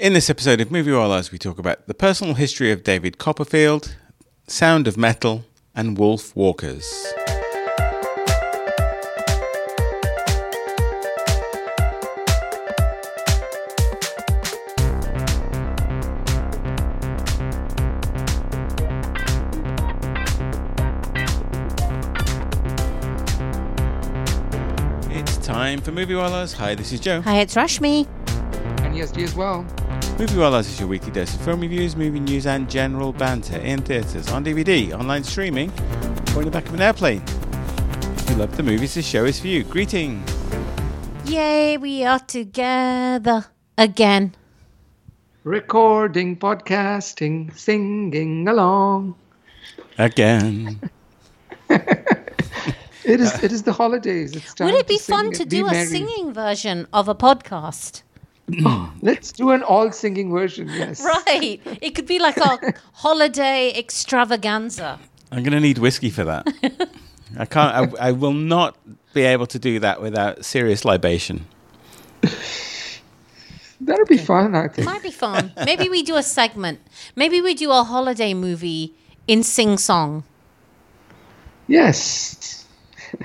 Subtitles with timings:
[0.00, 3.96] In this episode of Movie Wallahs, we talk about the personal history of David Copperfield,
[4.46, 6.86] Sound of Metal, and Wolfwalkers.
[25.10, 26.54] It's time for Movie Wallahs.
[26.54, 27.20] Hi, this is Joe.
[27.20, 28.08] Hi, it's Rashmi.
[28.82, 29.66] And yes, you as well.
[30.20, 33.80] Movie Wallahs is your weekly dose of film reviews, movie news, and general banter in
[33.80, 35.72] theatres, on DVD, online streaming,
[36.36, 37.22] or in the back of an airplane.
[38.18, 39.64] If you love the movies, this show is for you.
[39.64, 40.30] Greetings.
[41.24, 43.46] Yay, we are together
[43.78, 44.34] again.
[45.44, 49.14] Recording, podcasting, singing along.
[49.96, 50.78] Again.
[53.02, 54.36] It is it is the holidays.
[54.36, 55.86] It's time Would it be to fun to do a merry.
[55.86, 58.02] singing version of a podcast?
[59.02, 61.02] Let's do an all singing version, yes.
[61.02, 61.60] Right.
[61.80, 64.98] It could be like a holiday extravaganza.
[65.32, 66.46] I'm going to need whiskey for that.
[67.38, 68.76] I can't, I, I will not
[69.12, 71.46] be able to do that without serious libation.
[73.80, 74.84] That'll be fun, I think.
[74.84, 75.52] Might be fun.
[75.64, 76.80] Maybe we do a segment.
[77.16, 78.94] Maybe we do a holiday movie
[79.26, 80.24] in sing song.
[81.66, 82.66] Yes.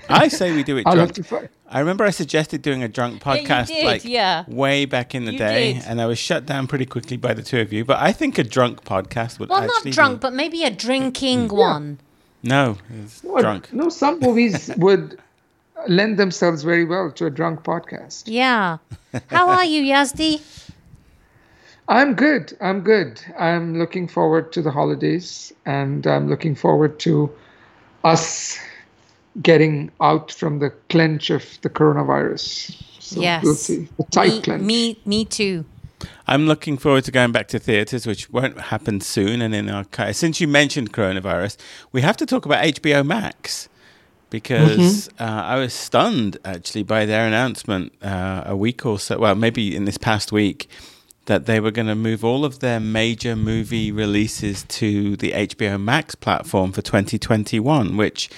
[0.08, 1.50] I say we do it I'll drunk.
[1.68, 4.44] Have to find I remember I suggested doing a drunk Yeah, podcast did, like yeah.
[4.48, 5.84] way back in the You day, did.
[5.86, 7.86] and I was shut down pretty quickly by the two of you.
[7.86, 10.70] But I think a drunk podcast would Well, actually not drunk, be- but maybe a
[10.70, 11.58] drinking mm.
[11.58, 12.00] one.
[12.44, 13.74] no, it's drunk.
[13.74, 15.20] No, some movies would
[15.88, 18.24] lend themselves very well to a drunk podcast.
[18.28, 18.78] Yeah.
[19.28, 20.42] How are you, Yazdi?
[21.88, 22.54] I'm good.
[22.62, 23.22] I'm good.
[23.38, 27.32] I'm looking forward to the holidays and I'm looking forward to
[28.04, 28.58] us
[29.41, 32.81] getting out from the clench of the coronavirus.
[33.00, 33.44] So yes.
[33.44, 33.88] We'll see.
[33.97, 34.64] The tight me, clench.
[34.64, 35.66] me, me too.
[36.28, 39.41] I'm looking forward to going back to theatres, which won't happen soon.
[39.41, 41.58] And in our since you mentioned coronavirus,
[41.91, 43.69] we have to talk about HBO Max
[44.29, 49.35] because uh, I was stunned actually by their announcement uh, a week or so, well,
[49.35, 50.68] maybe in this past week,
[51.25, 55.81] that they were going to move all of their major movie releases to the HBO
[55.81, 58.29] Max platform for 2021, which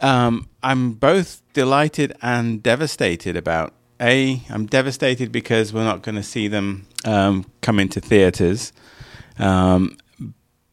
[0.00, 3.72] um, I'm both delighted and devastated about.
[4.00, 8.72] A, I'm devastated because we're not going to see them um, come into theaters.
[9.38, 9.96] Um,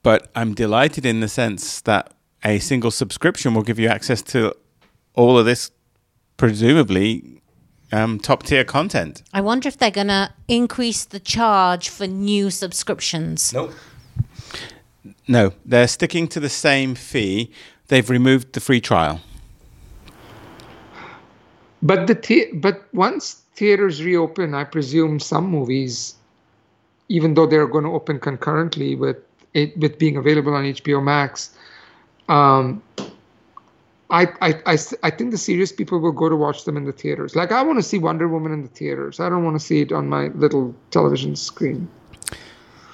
[0.02, 2.14] but I'm delighted in the sense that
[2.44, 4.54] a single subscription will give you access to
[5.14, 5.72] all of this,
[6.36, 7.42] presumably
[7.94, 9.24] um, top tier content.
[9.34, 13.54] I wonder if they're going to increase the charge for new subscriptions.
[13.54, 13.72] Nope.
[15.28, 17.52] No, they're sticking to the same fee.
[17.94, 19.22] They've removed the free trial.
[21.84, 26.16] But the the- but once theaters reopen, I presume some movies,
[27.10, 29.18] even though they're going to open concurrently with
[29.54, 31.52] it with being available on HBO Max,
[32.30, 32.82] um,
[34.10, 36.94] I, I, I, I think the serious people will go to watch them in the
[36.94, 37.36] theaters.
[37.36, 39.20] Like I want to see Wonder Woman in the theaters.
[39.20, 41.88] I don't want to see it on my little television screen.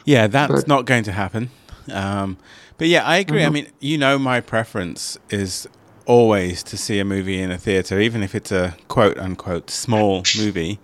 [0.03, 1.51] Yeah, that's But- not going to happen.
[1.91, 2.37] Um,
[2.77, 3.43] but yeah, I agree.
[3.43, 5.67] I mean, you know, my preference is
[6.05, 10.23] always to see a movie in a theater, even if it's a quote unquote small
[10.37, 10.79] movie.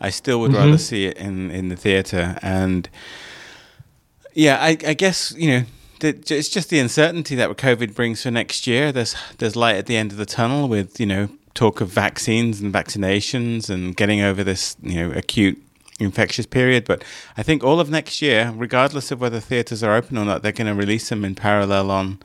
[0.00, 2.38] I still would rather see it in, in the theater.
[2.42, 2.88] And
[4.34, 5.64] yeah, I, I guess, you know,
[6.00, 8.92] it's just the uncertainty that COVID brings for next year.
[8.92, 12.60] There's there's light at the end of the tunnel with you know talk of vaccines
[12.60, 15.60] and vaccinations and getting over this you know acute
[15.98, 16.84] infectious period.
[16.84, 17.04] But
[17.36, 20.52] I think all of next year, regardless of whether theaters are open or not, they're
[20.52, 22.18] going to release them in parallel on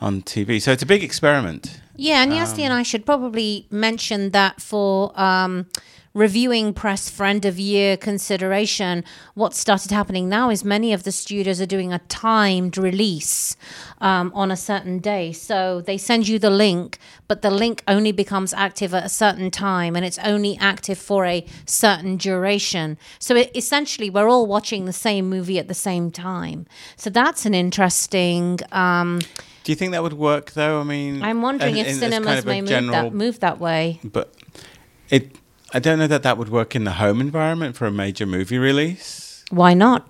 [0.00, 0.60] on TV.
[0.60, 1.80] So it's a big experiment.
[1.94, 5.66] Yeah, and Yazdi and I should probably mention that for um,
[6.14, 11.60] reviewing press friend of year consideration, what started happening now is many of the studios
[11.60, 13.56] are doing a timed release
[14.00, 15.32] um, on a certain day.
[15.32, 19.50] So they send you the link, but the link only becomes active at a certain
[19.50, 22.98] time and it's only active for a certain duration.
[23.18, 26.66] So it, essentially, we're all watching the same movie at the same time.
[26.96, 28.58] So that's an interesting.
[28.70, 29.20] Um,
[29.64, 30.80] Do you think that would work though?
[30.80, 34.00] I mean, I'm wondering and- if cinemas kind of may move that move that way.
[34.04, 34.34] but
[35.08, 35.38] it.
[35.74, 38.58] I don't know that that would work in the home environment for a major movie
[38.58, 39.44] release.
[39.50, 40.08] Why not?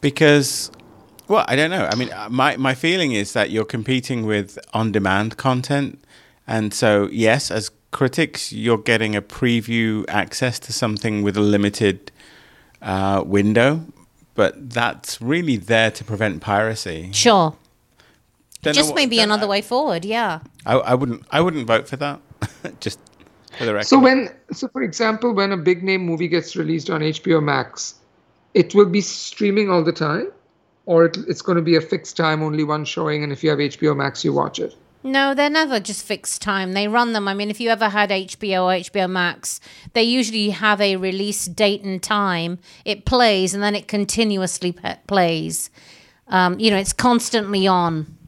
[0.00, 0.70] because
[1.28, 4.58] well i don't know i mean uh, my my feeling is that you're competing with
[4.72, 6.02] on demand content
[6.46, 12.10] and so yes as critics you're getting a preview access to something with a limited
[12.80, 13.84] uh, window
[14.34, 17.54] but that's really there to prevent piracy Sure.
[18.62, 20.04] Don't Just what- maybe another way forward.
[20.04, 20.40] Yeah.
[20.64, 22.20] I, I wouldn't i wouldn't vote for that
[22.80, 22.98] just
[23.60, 26.88] for the record So when, so for example, when a big name movie gets released
[26.88, 27.94] on HBO Max,
[28.54, 30.32] it will be streaming all the time,
[30.86, 33.50] or it, it's going to be a fixed time, only one showing, and if you
[33.50, 34.74] have HBO Max, you watch it.
[35.02, 36.72] No, they're never just fixed time.
[36.72, 37.28] They run them.
[37.28, 39.60] I mean, if you ever had HBO or HBO Max,
[39.92, 42.58] they usually have a release date and time.
[42.84, 45.70] It plays and then it continuously pe- plays.
[46.28, 48.18] Um, you know, it's constantly on.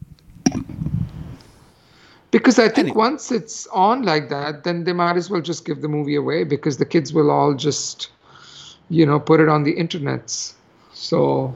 [2.32, 5.82] Because I think once it's on like that, then they might as well just give
[5.82, 8.10] the movie away because the kids will all just,
[8.88, 10.54] you know, put it on the internets.
[10.94, 11.54] So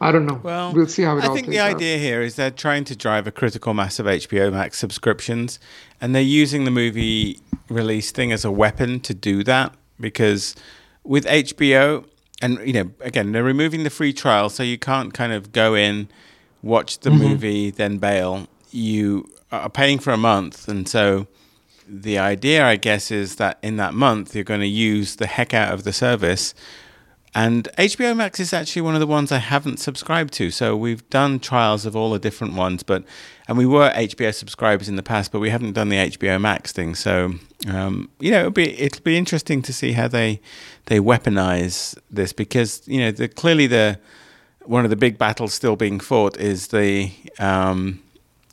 [0.00, 0.40] I don't know.
[0.42, 1.24] Well, we'll see how it.
[1.24, 1.76] I think the out.
[1.76, 5.58] idea here is they're trying to drive a critical mass of HBO Max subscriptions,
[6.00, 9.74] and they're using the movie release thing as a weapon to do that.
[10.00, 10.54] Because
[11.04, 12.06] with HBO,
[12.40, 15.74] and you know, again, they're removing the free trial, so you can't kind of go
[15.74, 16.08] in,
[16.62, 17.22] watch the mm-hmm.
[17.22, 18.48] movie, then bail.
[18.70, 21.26] You are paying for a month, and so
[21.88, 25.54] the idea, I guess, is that in that month you're going to use the heck
[25.54, 26.54] out of the service.
[27.34, 30.50] And HBO Max is actually one of the ones I haven't subscribed to.
[30.50, 33.04] So we've done trials of all the different ones, but
[33.46, 36.72] and we were HBO subscribers in the past, but we haven't done the HBO Max
[36.72, 36.94] thing.
[36.94, 37.34] So
[37.68, 40.40] um, you know, it'll be it'll be interesting to see how they
[40.86, 44.00] they weaponize this because you know the clearly the
[44.64, 48.02] one of the big battles still being fought is the um,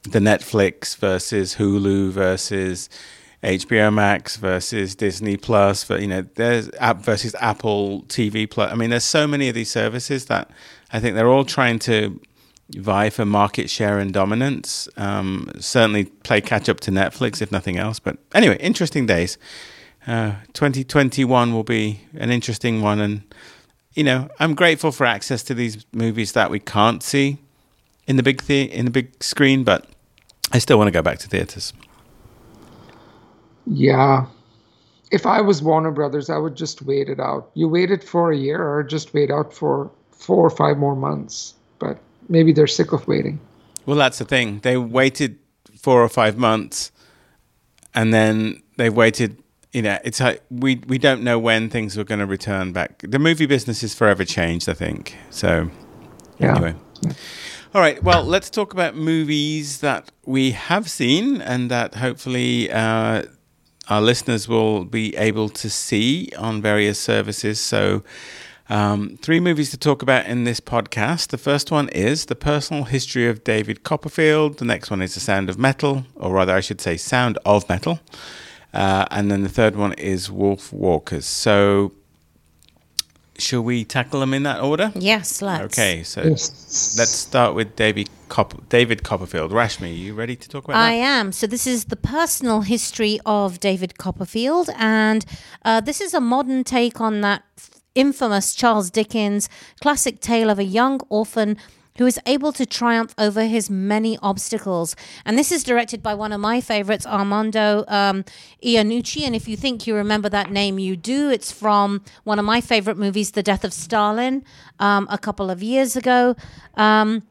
[0.04, 2.90] the Netflix versus Hulu versus
[3.42, 5.84] HBO Max versus Disney Plus.
[5.84, 8.72] For you know, there's app versus Apple TV Plus.
[8.72, 10.50] I mean, there's so many of these services that
[10.92, 12.20] I think they're all trying to
[12.70, 14.88] vie for market share and dominance.
[14.98, 18.00] Um, certainly play catch up to Netflix, if nothing else.
[18.00, 19.38] But anyway, interesting days.
[20.06, 23.34] Uh, 2021 will be an interesting one, and
[23.94, 27.38] you know, I'm grateful for access to these movies that we can't see
[28.08, 29.88] in the big the- in the big screen, but
[30.52, 31.74] I still want to go back to theaters.
[33.66, 34.26] Yeah.
[35.12, 37.50] If I was Warner Brothers, I would just wait it out.
[37.54, 40.96] You wait it for a year or just wait out for four or five more
[40.96, 41.54] months.
[41.80, 43.40] But maybe they're sick of waiting.
[43.86, 44.60] Well, that's the thing.
[44.60, 45.38] They waited
[45.80, 46.92] four or five months,
[47.94, 49.38] and then they waited.
[49.72, 53.04] You know, it's like we we don't know when things are going to return back.
[53.08, 54.70] The movie business is forever changed.
[54.70, 55.70] I think so.
[56.40, 56.56] Yeah.
[56.56, 56.76] Anyway.
[57.74, 58.04] All right.
[58.04, 63.24] Well, let's talk about movies that we have seen and that hopefully uh,
[63.90, 67.60] our listeners will be able to see on various services.
[67.60, 68.04] So,
[68.70, 71.30] um, three movies to talk about in this podcast.
[71.30, 74.60] The first one is The Personal History of David Copperfield.
[74.60, 77.68] The next one is The Sound of Metal, or rather, I should say, Sound of
[77.68, 78.00] Metal.
[78.72, 81.24] Uh, and then the third one is Wolfwalkers.
[81.24, 81.92] So,
[83.38, 84.92] shall we tackle them in that order?
[84.96, 85.64] Yes, let's.
[85.78, 86.96] Okay, so Yes.
[86.98, 89.52] let's start with David Cop- David Copperfield.
[89.52, 90.88] Rashmi, are you ready to talk about I that?
[90.90, 91.32] I am.
[91.32, 95.26] So, this is the personal history of David Copperfield, and
[95.66, 97.44] uh, this is a modern take on that
[97.96, 99.50] infamous Charles Dickens
[99.82, 101.58] classic tale of a young orphan
[101.98, 104.96] who is able to triumph over his many obstacles.
[105.26, 108.24] And this is directed by one of my favorites, Armando um,
[108.64, 109.22] Iannucci.
[109.24, 111.30] And if you think you remember that name, you do.
[111.30, 114.44] It's from one of my favorite movies, The Death of Stalin,
[114.80, 116.36] um, a couple of years ago.
[116.76, 117.24] Um,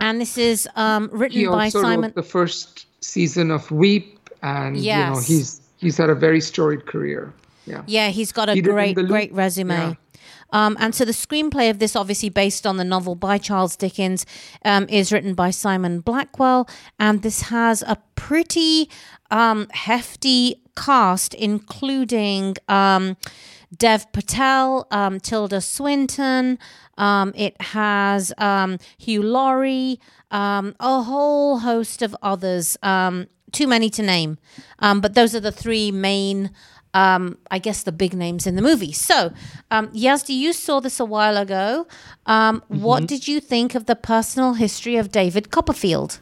[0.00, 2.12] and this is um, written He by also Simon.
[2.14, 7.32] the first season of Veep, and you know he's he's had a very storied career.
[7.66, 7.82] Yeah.
[7.86, 9.74] Yeah, he's got a He great, great resume.
[9.74, 9.94] Yeah.
[10.52, 14.24] Um, and so the screenplay of this, obviously based on the novel by Charles Dickens,
[14.64, 16.68] um, is written by Simon Blackwell.
[17.00, 18.88] And this has a pretty
[19.30, 23.16] um, hefty cast, including um,
[23.76, 26.58] Dev Patel, um, Tilda Swinton.
[26.98, 28.32] Um, it has
[28.98, 29.98] Hugh Laurie,
[30.30, 32.76] a whole host of others.
[33.52, 34.38] Too many to name.
[34.78, 36.50] Um, but those are the three main
[36.94, 38.92] um, I guess the big names in the movie.
[38.92, 39.32] So,
[39.70, 41.86] um, Yazdi, you saw this a while ago.
[42.26, 46.20] Um, What did you think of the personal history of David Copperfield?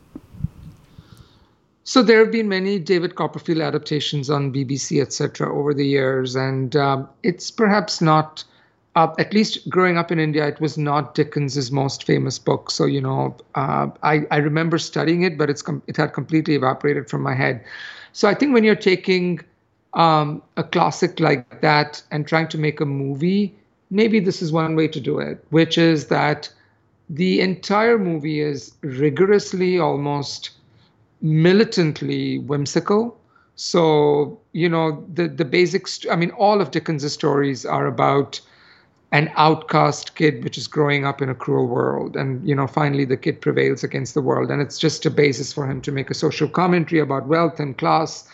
[1.82, 6.76] So there have been many David Copperfield adaptations on BBC, etc., over the years, and
[6.76, 8.44] um, it's perhaps not.
[8.96, 12.70] Uh, at least growing up in India, it was not Dickens's most famous book.
[12.72, 16.54] So you know, uh, I I remember studying it, but it's com- it had completely
[16.54, 17.64] evaporated from my head.
[18.12, 19.40] So I think when you're taking
[19.94, 23.54] um, a classic like that and trying to make a movie,
[23.90, 26.48] maybe this is one way to do it, which is that
[27.08, 30.50] the entire movie is rigorously, almost
[31.20, 33.18] militantly whimsical.
[33.56, 38.40] So, you know, the, the basics, I mean, all of Dickens's stories are about
[39.12, 42.16] an outcast kid which is growing up in a cruel world.
[42.16, 44.50] And, you know, finally the kid prevails against the world.
[44.50, 47.76] And it's just a basis for him to make a social commentary about wealth and
[47.76, 48.28] class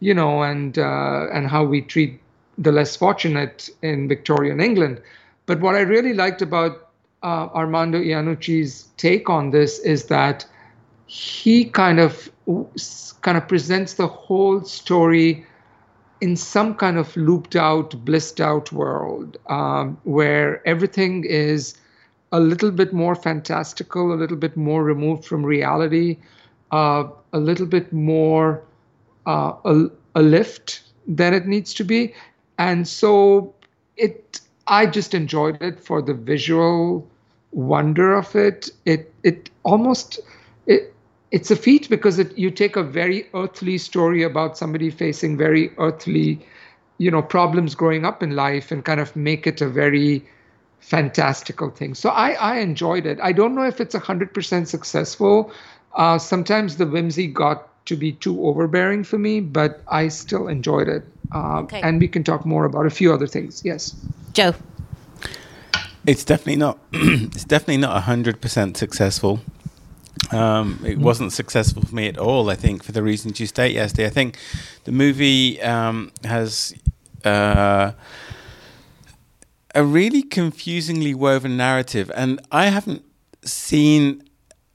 [0.00, 2.20] you know, and uh, and how we treat
[2.56, 5.00] the less fortunate in Victorian England.
[5.46, 6.88] But what I really liked about
[7.22, 10.46] uh, Armando Iannucci's take on this is that
[11.06, 12.30] he kind of
[13.22, 15.46] kind of presents the whole story
[16.20, 21.76] in some kind of looped out, blissed out world um, where everything is
[22.32, 26.18] a little bit more fantastical, a little bit more removed from reality,
[26.72, 28.62] uh, a little bit more
[29.28, 32.14] uh, a, a lift than it needs to be.
[32.58, 33.54] And so
[33.96, 37.08] it, I just enjoyed it for the visual
[37.52, 38.70] wonder of it.
[38.86, 40.20] It, it almost,
[40.66, 40.94] it,
[41.30, 45.72] it's a feat because it, you take a very earthly story about somebody facing very
[45.78, 46.44] earthly
[46.98, 50.24] you know problems growing up in life and kind of make it a very
[50.80, 55.52] fantastical thing so i i enjoyed it i don't know if it's 100% successful
[55.94, 60.88] uh, sometimes the whimsy got to be too overbearing for me but i still enjoyed
[60.88, 61.04] it
[61.34, 61.80] uh, okay.
[61.82, 63.94] and we can talk more about a few other things yes
[64.32, 64.54] joe
[66.06, 69.40] it's definitely not it's definitely not 100% successful
[70.30, 71.02] um, it mm.
[71.02, 72.50] wasn't successful for me at all.
[72.50, 74.06] I think for the reasons you state yesterday.
[74.06, 74.36] I think
[74.84, 76.74] the movie um, has
[77.24, 77.92] uh,
[79.74, 83.04] a really confusingly woven narrative, and I haven't
[83.42, 84.22] seen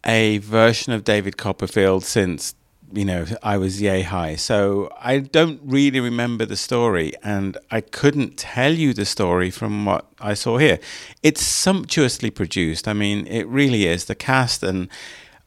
[0.06, 2.56] a version of David Copperfield since
[2.94, 4.36] you know I was yay high.
[4.36, 9.86] So I don't really remember the story, and I couldn't tell you the story from
[9.86, 10.80] what I saw here.
[11.22, 12.88] It's sumptuously produced.
[12.88, 14.06] I mean, it really is.
[14.06, 14.90] The cast and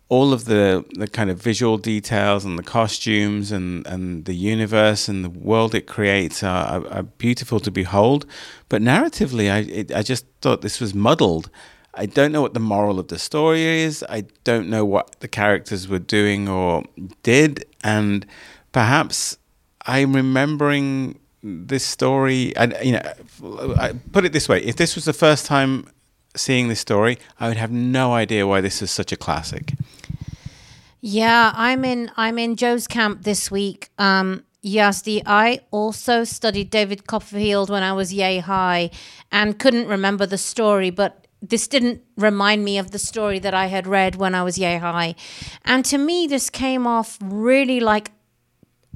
[0.08, 5.08] all of the, the kind of visual details and the costumes and, and the universe
[5.08, 8.24] and the world it creates are, are, are beautiful to behold.
[8.68, 11.50] But narratively, I, it, I just thought this was muddled.
[11.96, 14.04] I don't know what the moral of the story is.
[14.08, 16.84] I don't know what the characters were doing or
[17.22, 17.64] did.
[17.82, 18.26] And
[18.72, 19.38] perhaps
[19.86, 22.54] I'm remembering this story.
[22.56, 25.88] And, you know, I put it this way if this was the first time
[26.36, 29.72] seeing this story, I would have no idea why this is such a classic.
[31.00, 33.90] Yeah, I'm in I'm in Joe's camp this week.
[33.98, 38.90] Um I also studied David Copperfield when I was yay high
[39.30, 43.66] and couldn't remember the story, but this didn't remind me of the story that I
[43.66, 45.14] had read when I was yay high.
[45.64, 48.10] And to me, this came off really like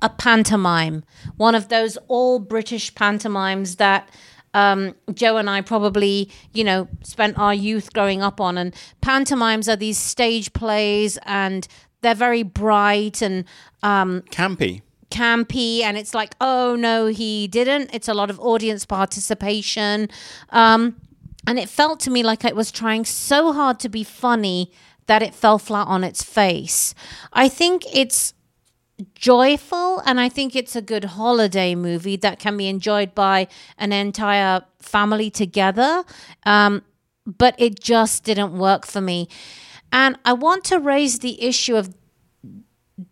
[0.02, 1.04] a pantomime,
[1.36, 4.08] one of those all British pantomimes that
[4.54, 8.58] um, Joe and I probably, you know, spent our youth growing up on.
[8.58, 11.68] And pantomimes are these stage plays, and
[12.00, 13.44] they're very bright and
[13.82, 14.82] um, campy.
[15.10, 17.90] Campy, and it's like, oh no, he didn't.
[17.92, 20.08] It's a lot of audience participation.
[20.50, 20.96] Um,
[21.46, 24.72] and it felt to me like it was trying so hard to be funny
[25.06, 26.94] that it fell flat on its face.
[27.32, 28.34] I think it's
[29.14, 33.92] joyful and I think it's a good holiday movie that can be enjoyed by an
[33.92, 36.04] entire family together.
[36.44, 36.82] Um,
[37.26, 39.28] but it just didn't work for me.
[39.92, 41.94] And I want to raise the issue of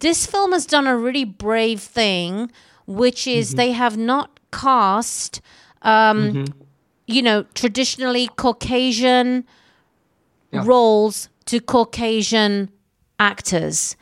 [0.00, 2.52] this film has done a really brave thing,
[2.86, 3.56] which is mm-hmm.
[3.56, 5.40] they have not cast,
[5.82, 6.62] um, mm-hmm.
[7.08, 9.46] You know, traditionally Caucasian
[10.52, 10.62] yeah.
[10.64, 12.70] roles to Caucasian
[13.18, 13.96] actors.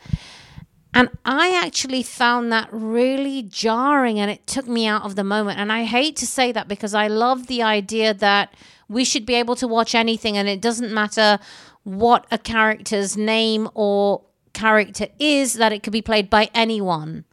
[0.93, 5.57] And I actually found that really jarring and it took me out of the moment.
[5.57, 8.53] And I hate to say that because I love the idea that
[8.89, 11.39] we should be able to watch anything and it doesn't matter
[11.83, 17.23] what a character's name or character is, that it could be played by anyone,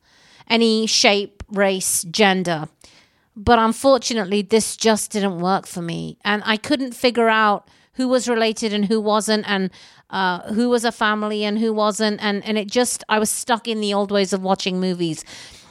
[0.49, 2.69] any shape, race, gender.
[3.37, 6.19] But unfortunately, this just didn't work for me.
[6.25, 9.49] And I couldn't figure out who was related and who wasn't.
[9.49, 9.71] And
[10.11, 13.67] uh, who was a family and who wasn't, and and it just I was stuck
[13.67, 15.25] in the old ways of watching movies.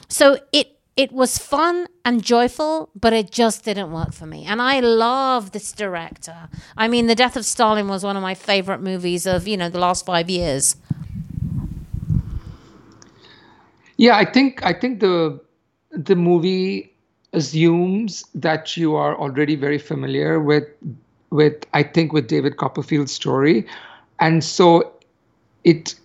[0.10, 4.46] So it it was fun and joyful, but it just didn't work for me.
[4.46, 6.50] And I love this director.
[6.77, 9.70] I mean, The Death of Stalin was one of my favorite movies of you know
[9.70, 10.75] the last five years.
[13.98, 15.39] Yeah, I think I think the
[15.91, 16.92] the movie
[17.33, 20.67] assumes that you are already very familiar with
[21.31, 23.65] with I think with David Copperfield's story
[24.19, 24.93] and so
[25.63, 25.95] it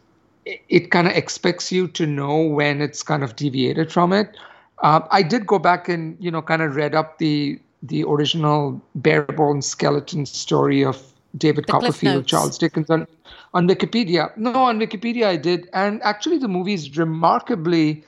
[0.68, 4.36] it kind of expects you to know when it's kind of deviated from it.
[4.82, 8.80] Uh, I did go back and you know kind of read up the the original
[8.94, 11.02] bare bones skeleton story of
[11.36, 13.06] David the Copperfield, Charles Dickens on,
[13.54, 14.36] on Wikipedia.
[14.36, 18.04] No, on Wikipedia I did, and actually the movie is remarkably,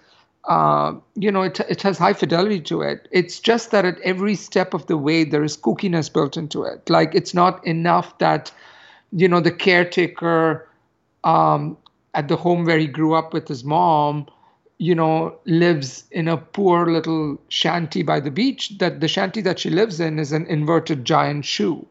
[0.49, 3.09] uh, you know, it it has high fidelity to it.
[3.13, 6.89] It's just that at every step of the way there is kookiness built into it.
[6.91, 8.53] Like it's not enough that
[9.13, 10.69] you know, the caretaker
[11.25, 11.77] um,
[12.15, 14.27] at the home where he grew up with his mom,
[14.79, 18.79] you know, lives in a poor little shanty by the beach.
[18.79, 21.87] That the shanty that she lives in is an inverted giant shoe.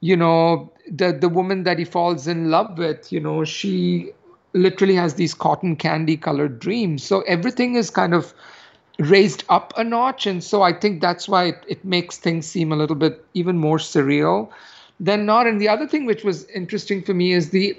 [0.00, 4.12] you know the the woman that he falls in love with you know she
[4.56, 8.34] literally has these cotton candy colored dreams so everything is kind of
[8.98, 12.72] raised up a notch and so i think that's why it, it makes things seem
[12.72, 14.48] a little bit even more surreal
[14.98, 17.78] than not and the other thing which was interesting for me is the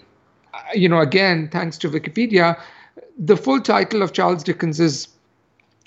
[0.54, 2.60] uh, you know again thanks to wikipedia
[3.18, 5.08] the full title of charles dickens's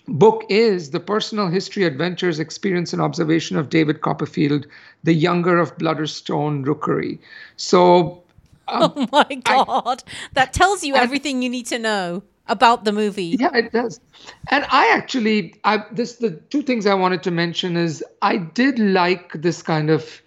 [0.09, 4.67] book is The Personal History, Adventures, Experience, and Observation of David Copperfield,
[5.05, 7.21] the younger of Blunderstone Rookery.
[7.57, 8.23] So.
[8.71, 10.03] Um, oh my God.
[10.07, 13.37] I, that tells you everything you need to know about the movie.
[13.39, 14.01] Yeah, it does.
[14.49, 18.79] And I actually, I this the two things I wanted to mention is I did
[18.79, 20.21] like this kind of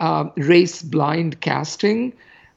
[0.00, 2.12] uh, race blind casting.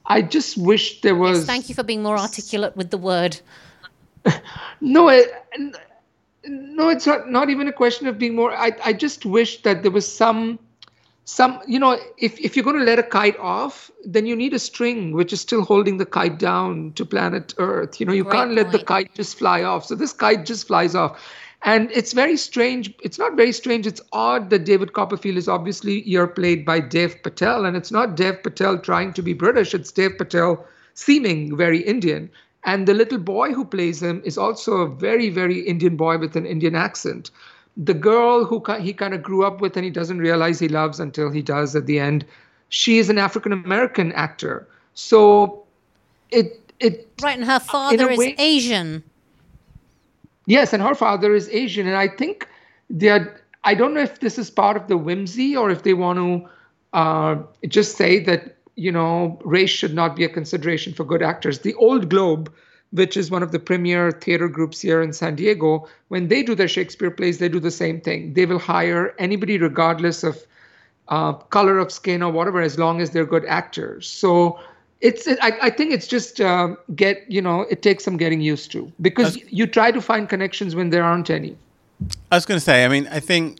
[0.06, 1.40] I just wish there was.
[1.40, 3.40] Yes, thank you for being more articulate with the word.
[4.82, 5.32] no, it,
[6.48, 9.82] no it's not not even a question of being more i i just wish that
[9.82, 10.58] there was some
[11.30, 14.54] some you know if if you're going to let a kite off then you need
[14.54, 18.00] a string which is still holding the kite down to planet earth.
[18.00, 19.86] You know you Great can't let the kite just fly off.
[19.86, 21.22] So this kite just flies off.
[21.62, 26.02] And it's very strange it's not very strange it's odd that david copperfield is obviously
[26.10, 29.92] ear played by dev patel and it's not dev patel trying to be british it's
[29.92, 32.32] dev patel seeming very indian.
[32.66, 36.36] And the little boy who plays him is also a very, very Indian boy with
[36.36, 37.32] an Indian accent.
[37.80, 41.00] The girl who he kind of grew up with and he doesn't realize he loves
[41.00, 42.26] until he does at the end,
[42.68, 44.68] she is an African American actor.
[44.94, 45.64] So
[46.30, 49.04] it it right, and her father is way, Asian.
[50.46, 52.48] Yes, and her father is Asian, and I think
[52.90, 53.42] they're.
[53.64, 56.50] I don't know if this is part of the whimsy or if they want to
[56.98, 57.36] uh,
[57.68, 61.60] just say that you know, race should not be a consideration for good actors.
[61.60, 62.52] The Old Globe,
[62.92, 66.56] which is one of the premier theater groups here in San Diego, when they do
[66.56, 68.34] their Shakespeare plays, they do the same thing.
[68.34, 70.46] They will hire anybody, regardless of
[71.10, 74.08] uh, color of skin or whatever, as long as they're good actors.
[74.08, 74.60] So
[75.02, 78.42] it's it, I, I think it's just uh, get you know it takes some getting
[78.42, 81.56] used to because you try to find connections when there aren't any.
[82.32, 83.60] I was going to say, I mean, I think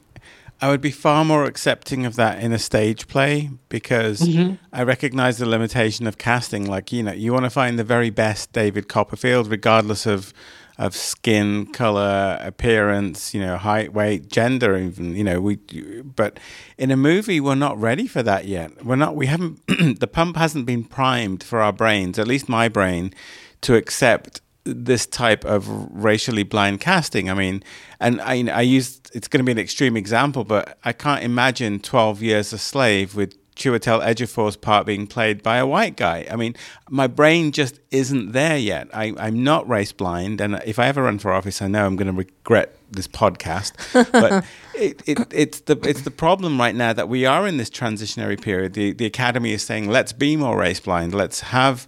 [0.62, 4.56] I would be far more accepting of that in a stage play because mm-hmm.
[4.74, 6.66] I recognize the limitation of casting.
[6.66, 10.34] Like, you know, you want to find the very best David Copperfield, regardless of
[10.78, 15.16] of skin color, appearance, you know, height, weight, gender, even.
[15.16, 15.58] You know, we.
[16.04, 16.40] But
[16.78, 18.86] in a movie, we're not ready for that yet.
[18.86, 19.16] We're not.
[19.16, 19.62] We haven't.
[20.00, 23.14] the pump hasn't been primed for our brains, at least my brain,
[23.62, 27.30] to accept this type of racially blind casting.
[27.30, 27.64] I mean,
[28.00, 31.80] and I, I used it's going to be an extreme example, but I can't imagine
[31.80, 36.26] Twelve Years a Slave with Chiwetel Ejiofor's part being played by a white guy.
[36.32, 36.56] I mean,
[36.90, 38.88] my brain just isn't there yet.
[38.94, 41.98] I, am not race blind, and if I ever run for office, I know I'm
[41.98, 43.74] going to regret this podcast.
[44.12, 47.70] but it, it, it's the it's the problem right now that we are in this
[47.70, 48.74] transitionary period.
[48.74, 51.14] The the academy is saying, let's be more race blind.
[51.14, 51.88] Let's have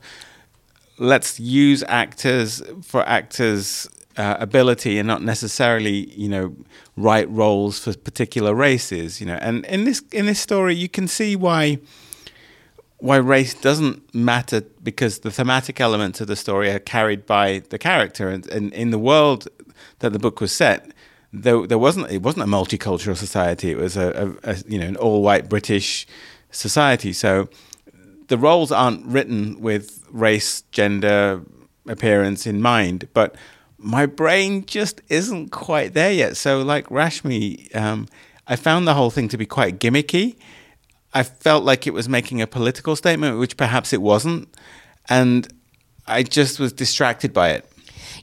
[1.01, 6.55] let's use actors for actors' uh, ability and not necessarily, you know,
[6.95, 9.19] write roles for particular races.
[9.19, 11.79] You know, and in this in this story, you can see why
[12.99, 17.79] why race doesn't matter because the thematic elements of the story are carried by the
[17.79, 19.47] character, and, and in the world
[19.99, 20.91] that the book was set.
[21.33, 23.71] There, there wasn't it wasn't a multicultural society.
[23.71, 26.05] It was a, a, a you know an all white British
[26.51, 27.13] society.
[27.13, 27.47] So
[28.31, 31.41] the roles aren't written with race, gender,
[31.85, 33.35] appearance in mind, but
[33.77, 36.37] my brain just isn't quite there yet.
[36.37, 38.07] So, like Rashmi, um,
[38.47, 40.37] I found the whole thing to be quite gimmicky.
[41.13, 44.47] I felt like it was making a political statement, which perhaps it wasn't.
[45.09, 45.45] And
[46.07, 47.69] I just was distracted by it.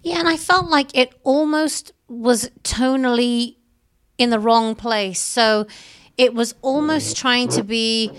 [0.03, 3.57] Yeah, and I felt like it almost was tonally
[4.17, 5.21] in the wrong place.
[5.21, 5.67] So
[6.17, 8.11] it was almost trying to be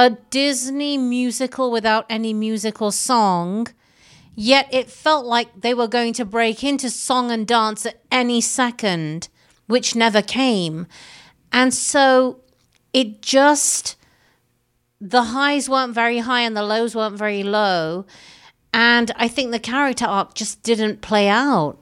[0.00, 3.66] a Disney musical without any musical song,
[4.34, 8.40] yet it felt like they were going to break into song and dance at any
[8.40, 9.28] second,
[9.66, 10.86] which never came.
[11.52, 12.40] And so
[12.94, 13.96] it just,
[15.02, 18.06] the highs weren't very high and the lows weren't very low.
[18.72, 21.76] And I think the character arc just didn't play out.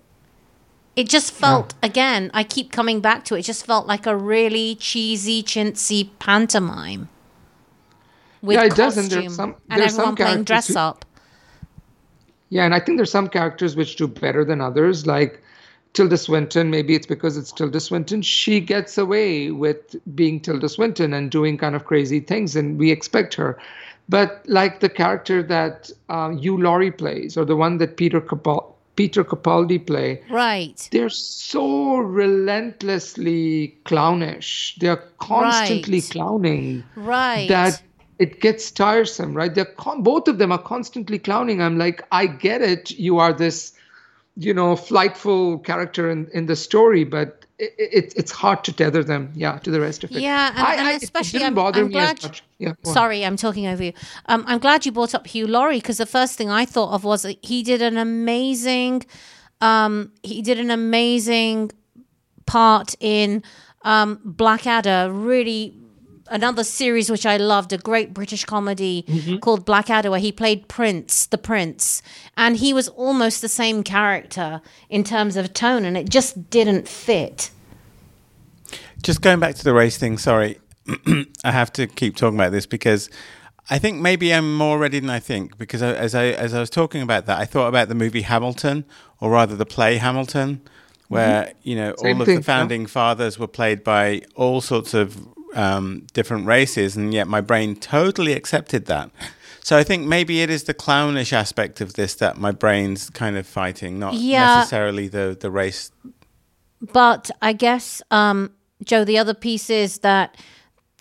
[0.97, 4.17] It just felt, again, I keep coming back to it, it just felt like a
[4.17, 7.09] really cheesy, chintzy pantomime
[8.43, 11.05] with yeah, it costume, does, and, there's some, and everyone playing dress who, up.
[12.51, 15.43] Yeah, and I think there's some characters which do better than others, like
[15.93, 16.71] Tilda Swinton.
[16.71, 18.23] Maybe it's because it's Tilda Swinton.
[18.23, 22.91] She gets away with being Tilda Swinton and doing kind of crazy things, and we
[22.91, 23.59] expect her.
[24.09, 28.73] But like the character that uh, Hugh Laurie plays, or the one that Peter Capaldi,
[28.97, 30.21] Peter Capaldi play.
[30.29, 30.89] Right.
[30.91, 34.77] They're so relentlessly clownish.
[34.81, 36.11] They're constantly right.
[36.11, 36.85] clowning.
[36.97, 37.49] Right.
[37.49, 37.81] That
[38.19, 39.55] it gets tiresome, right?
[39.55, 41.63] They're con- both of them are constantly clowning.
[41.63, 42.91] I'm like, I get it.
[42.91, 43.73] You are this,
[44.37, 49.03] you know, flightful character in, in the story, but it, it, it's hard to tether
[49.03, 50.21] them, yeah, to the rest of it.
[50.21, 52.23] Yeah, and, I, and I, especially I'm, I'm glad.
[52.23, 52.43] much.
[52.59, 52.73] Yeah.
[52.85, 53.93] Sorry, I'm talking over you.
[54.27, 57.05] Um, I'm glad you brought up Hugh Laurie because the first thing I thought of
[57.05, 59.05] was he did an amazing,
[59.61, 61.73] um, he did an amazing
[62.47, 63.43] part in
[63.83, 65.11] um, Blackadder.
[65.13, 65.77] Really,
[66.31, 69.39] another series which I loved, a great British comedy Mm-hmm.
[69.39, 72.03] called Blackadder, where he played Prince, the Prince,
[72.37, 76.89] and he was almost the same character in terms of tone, and it just didn't
[76.89, 77.51] fit.
[79.03, 80.59] Just going back to the race thing, sorry.
[81.45, 83.09] I have to keep talking about this because
[83.71, 86.61] I think maybe I'm more ready than I think because I, as I as I
[86.61, 88.85] was talking about that, I thought about the movie Hamilton,
[89.21, 90.63] or rather the play Hamilton,
[91.09, 92.45] where you know Same all of thing, the yeah.
[92.47, 97.77] founding fathers were played by all sorts of um, different races, and yet my brain
[97.77, 99.11] totally accepted that.
[99.63, 103.37] So I think maybe it is the clownish aspect of this that my brain's kind
[103.37, 104.57] of fighting, not Yeah.
[104.59, 105.91] necessarily the the race.
[106.81, 108.51] But I guess, um,
[108.85, 110.37] Joe, the other piece is that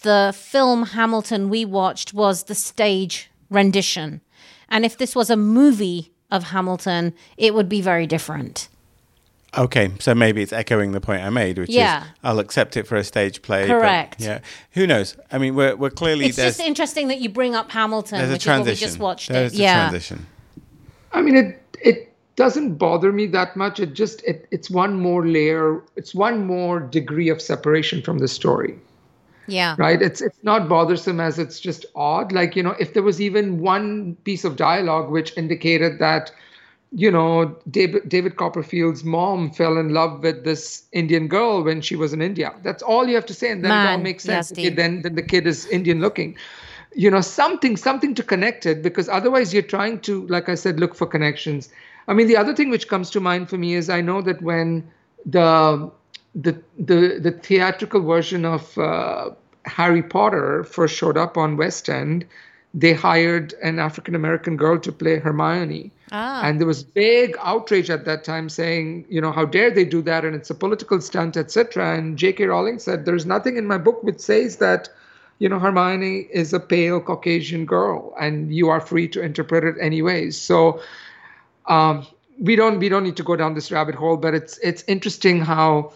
[0.01, 4.21] the film Hamilton we watched was the stage rendition.
[4.69, 8.67] And if this was a movie of Hamilton, it would be very different.
[9.58, 12.04] Okay, so maybe it's echoing the point I made, which Yeah.
[12.04, 13.67] is I'll accept it for a stage play.
[13.67, 14.22] but, Correct.
[14.22, 14.39] yeah.
[14.72, 15.17] Who knows?
[15.32, 18.34] I mean, we're we're clearly It's just interesting that you bring up Hamilton, there's a
[18.34, 18.88] which is what we transition.
[18.88, 19.60] just watched There's it.
[19.60, 19.80] a Yeah.
[19.89, 20.26] transition.
[21.12, 23.80] I mean, it it doesn't bother me that much.
[23.80, 25.82] It just it, it's one more layer.
[25.96, 28.76] It's one more degree of separation from the story.
[29.50, 29.76] Yeah.
[29.78, 33.22] right it's it's not bothersome as it's just odd like you know if there was
[33.22, 36.32] even one piece of dialogue which indicated that
[36.91, 41.95] you know david david copperfield's mom fell in love with this indian girl when she
[41.95, 42.54] was in india.
[42.63, 44.52] That's all you have to say and then it all makes sense.
[44.52, 46.38] Okay, then then the kid is indian looking.
[46.95, 50.80] You know something something to connect it because otherwise you're trying to like i said
[50.80, 51.69] look for connections.
[52.08, 54.41] I mean the other thing which comes to mind for me is i know that
[54.41, 54.89] when
[55.26, 55.91] the
[56.36, 59.32] the the, the theatrical version of uh,
[59.65, 62.26] harry potter first showed up on west end
[62.73, 65.91] they hired an african american girl to play hermione.
[66.12, 66.41] Ah.
[66.45, 70.01] and there was big outrage at that time saying you know how dare they do
[70.03, 70.23] that?
[70.23, 74.03] And it's a political stunt etc and j.k rowling said there's nothing in my book
[74.03, 74.89] which says that
[75.39, 79.75] you know hermione is a pale caucasian girl and you are free to interpret it
[79.82, 80.39] anyways.
[80.39, 80.82] So
[81.67, 82.08] um,
[82.39, 85.41] we don't we don't need to go down this rabbit hole but it's it's interesting
[85.41, 85.91] how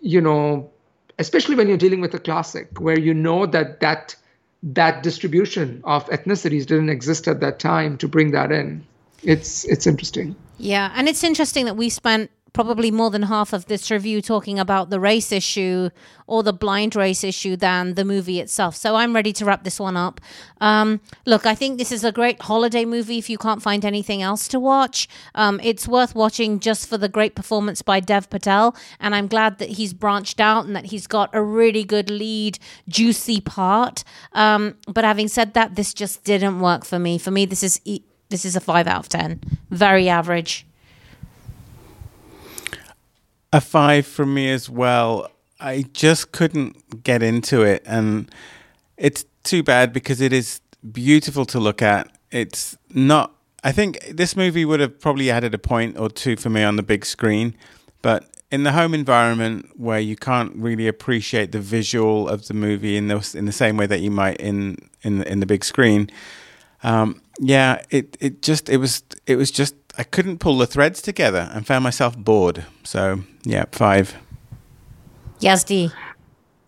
[0.00, 0.70] you know
[1.18, 4.16] especially when you're dealing with a classic where you know that that
[4.62, 8.84] that distribution of ethnicities didn't exist at that time to bring that in.
[9.22, 10.34] It's it's interesting.
[10.58, 14.58] Yeah, and it's interesting that we spent probably more than half of this review talking
[14.58, 15.88] about the race issue
[16.26, 18.76] or the blind race issue than the movie itself.
[18.76, 20.20] So I'm ready to wrap this one up.
[20.60, 24.22] Um, look, I think this is a great holiday movie if you can't find anything
[24.22, 25.08] else to watch.
[25.34, 28.76] Um, it's worth watching just for the great performance by Dev Patel.
[29.00, 32.58] And I'm glad that he's branched out and that he's got a really good lead,
[32.88, 34.04] juicy part.
[34.32, 37.18] Um, but having said that, this just didn't work for me.
[37.18, 37.80] For me, this is.
[37.84, 39.42] E- this is a five out of ten.
[39.68, 40.66] Very average.
[43.52, 45.30] A five from me as well.
[45.60, 48.30] I just couldn't get into it, and
[48.96, 50.60] it's too bad because it is
[50.90, 52.10] beautiful to look at.
[52.30, 53.34] It's not.
[53.62, 56.76] I think this movie would have probably added a point or two for me on
[56.76, 57.54] the big screen,
[58.00, 62.96] but in the home environment where you can't really appreciate the visual of the movie
[62.96, 66.10] in the in the same way that you might in in in the big screen.
[66.82, 71.02] Um, yeah, it it just it was it was just I couldn't pull the threads
[71.02, 72.64] together and found myself bored.
[72.82, 74.16] So yeah, five.
[75.40, 75.92] Yazdi.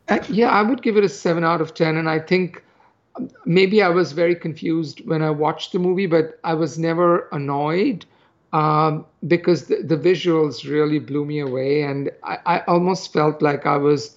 [0.09, 1.97] Uh, yeah, I would give it a seven out of 10.
[1.97, 2.63] And I think
[3.17, 7.29] um, maybe I was very confused when I watched the movie, but I was never
[7.33, 8.05] annoyed
[8.53, 11.83] um, because the, the visuals really blew me away.
[11.83, 14.17] And I, I almost felt like I was,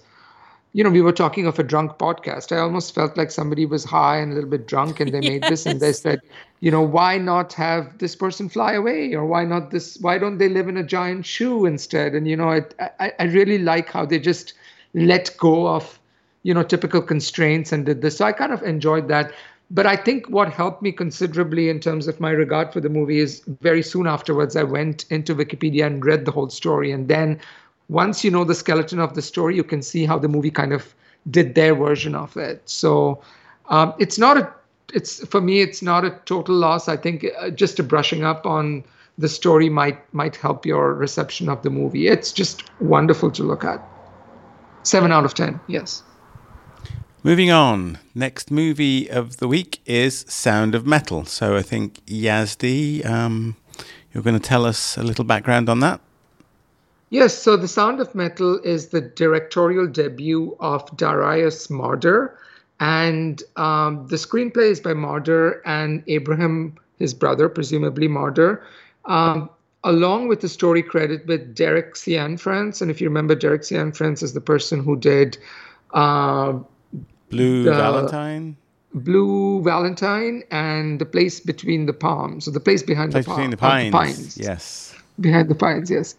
[0.74, 2.54] you know, we were talking of a drunk podcast.
[2.54, 5.42] I almost felt like somebody was high and a little bit drunk and they made
[5.44, 6.20] this and they said,
[6.60, 9.14] you know, why not have this person fly away?
[9.14, 12.14] Or why not this, why don't they live in a giant shoe instead?
[12.14, 14.54] And, you know, it, I, I really like how they just,
[14.94, 15.98] let go of
[16.42, 18.18] you know typical constraints and did this.
[18.18, 19.32] So i kind of enjoyed that.
[19.70, 23.18] But i think what helped me considerably in terms of my regard for the movie
[23.18, 26.90] is very soon afterwards i went into wikipedia and read the whole story.
[26.90, 27.40] And then
[27.88, 30.72] once you know the skeleton of the story you can see how the movie kind
[30.72, 30.94] of
[31.30, 32.62] did their version of it.
[32.64, 33.20] So
[33.68, 34.50] um, it's not a
[34.94, 38.46] it's for me it's not a total loss i think uh, just a brushing up
[38.46, 38.82] on
[39.18, 43.64] the story might might help your reception of the movie it's just wonderful to look
[43.64, 43.82] at
[44.88, 45.60] Seven out of ten.
[45.66, 46.02] Yes.
[47.22, 51.26] Moving on, next movie of the week is Sound of Metal.
[51.26, 53.54] So I think Yazdi, um,
[54.12, 56.00] you're going to tell us a little background on that.
[57.10, 62.34] Yes, so The Sound of Metal is the directorial debut of Darius Marder,
[62.80, 68.62] and um, the screenplay is by Marder and Abraham, his brother, presumably Marder,
[69.06, 69.50] um,
[69.84, 72.80] along with the story credit with Derek Cianfrance.
[72.80, 75.38] And if you remember, Derek Cianfrance is the person who did.
[75.92, 76.58] Uh,
[77.30, 78.56] Blue Valentine.
[78.94, 83.50] Blue Valentine and the place between the palms, so the place behind place the, between
[83.50, 83.92] the pines.
[83.92, 84.38] the pines.
[84.38, 84.94] Yes.
[85.20, 86.14] Behind the pines, yes.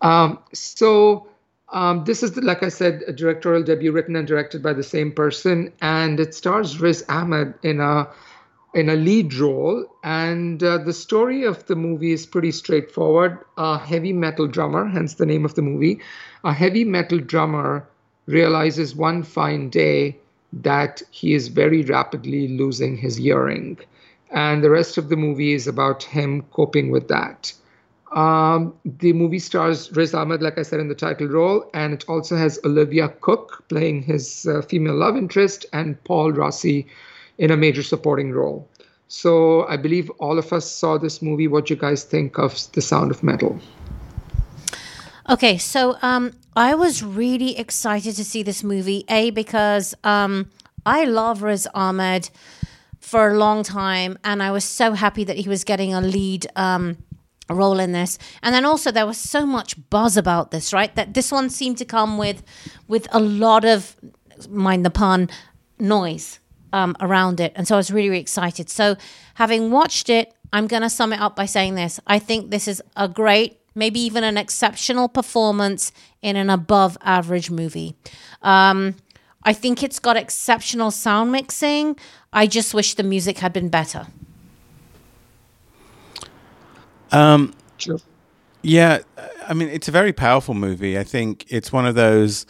[0.00, 1.26] Um, so
[1.72, 5.12] um, this is, like I said, a directorial debut written and directed by the same
[5.12, 8.08] person, and it stars Riz Ahmed in a
[8.74, 9.86] in a lead role.
[10.04, 13.38] And uh, the story of the movie is pretty straightforward.
[13.56, 16.00] A heavy metal drummer, hence the name of the movie,
[16.44, 17.86] a heavy metal drummer
[18.26, 20.18] realizes one fine day
[20.52, 23.78] that he is very rapidly losing his hearing.
[24.30, 27.52] And the rest of the movie is about him coping with that.
[28.12, 32.04] Um, the movie stars Riz Ahmed, like I said, in the title role, and it
[32.08, 36.86] also has Olivia Cooke playing his uh, female love interest and Paul Raci
[37.36, 38.68] in a major supporting role.
[39.08, 41.48] So I believe all of us saw this movie.
[41.48, 43.58] What you guys think of The Sound of Metal?
[45.28, 49.04] Okay, so um, I was really excited to see this movie.
[49.08, 50.50] A because um,
[50.86, 52.30] I love Riz Ahmed
[53.00, 56.46] for a long time, and I was so happy that he was getting a lead
[56.56, 56.96] um,
[57.54, 58.18] role in this.
[58.42, 60.94] And then also there was so much buzz about this, right?
[60.94, 62.42] That this one seemed to come with
[62.86, 63.96] with a lot of
[64.48, 65.28] mind the pun
[65.78, 66.38] noise
[66.72, 68.68] um, around it, and so I was really, really excited.
[68.68, 68.96] So
[69.34, 72.68] having watched it, I'm going to sum it up by saying this: I think this
[72.68, 77.94] is a great maybe even an exceptional performance in an above average movie.
[78.42, 78.96] Um,
[79.44, 81.96] I think it's got exceptional sound mixing.
[82.32, 84.08] I just wish the music had been better.
[87.12, 87.98] Um, sure.
[88.62, 89.00] Yeah,
[89.48, 90.98] I mean, it's a very powerful movie.
[90.98, 92.46] I think it's one of those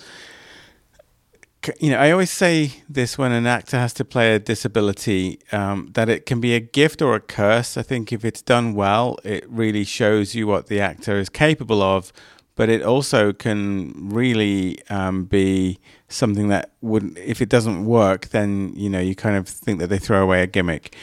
[1.80, 5.90] you know, I always say this when an actor has to play a disability, um,
[5.94, 7.76] that it can be a gift or a curse.
[7.76, 11.82] I think if it's done well, it really shows you what the actor is capable
[11.82, 12.12] of,
[12.54, 18.72] but it also can really um, be something that would, if it doesn't work, then
[18.74, 20.94] you know you kind of think that they throw away a gimmick.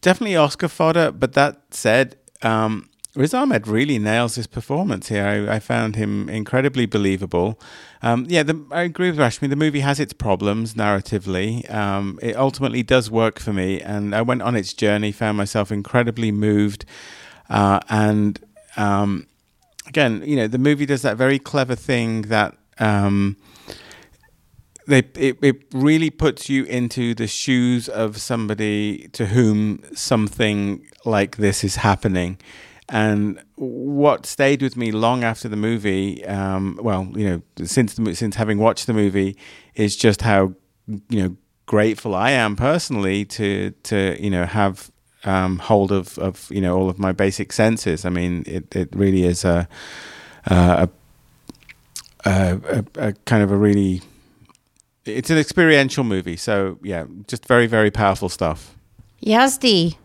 [0.00, 2.88] Definitely Oscar fodder, but that said, um,
[3.18, 5.26] Riz Ahmed really nails his performance here.
[5.26, 7.58] I, I found him incredibly believable.
[8.00, 9.50] Um, yeah, the, I agree with Rashmi.
[9.50, 11.68] The movie has its problems narratively.
[11.68, 15.72] Um, it ultimately does work for me, and I went on its journey, found myself
[15.72, 16.84] incredibly moved,
[17.50, 18.38] uh, and
[18.76, 19.26] um,
[19.88, 22.56] again, you know, the movie does that very clever thing that.
[22.78, 23.36] Um,
[24.86, 31.36] they, it, it really puts you into the shoes of somebody to whom something like
[31.36, 32.38] this is happening
[32.88, 38.14] and what stayed with me long after the movie, um, well, you know, since the,
[38.14, 39.36] since having watched the movie,
[39.74, 40.54] is just how
[40.86, 44.90] you know grateful I am personally to to you know have
[45.24, 48.04] um, hold of, of you know all of my basic senses.
[48.04, 49.68] I mean, it, it really is a
[50.46, 50.88] a,
[52.24, 54.00] a, a, kind of a really
[55.04, 56.36] it's an experiential movie.
[56.36, 58.74] So yeah, just very very powerful stuff.
[59.22, 59.96] Yazdi.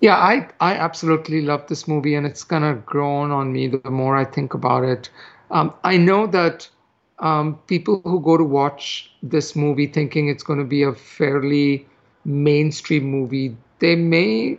[0.00, 3.90] Yeah, I, I absolutely love this movie, and it's kind of grown on me the
[3.90, 5.10] more I think about it.
[5.50, 6.68] Um, I know that
[7.18, 11.86] um, people who go to watch this movie thinking it's going to be a fairly
[12.24, 14.58] mainstream movie, they may,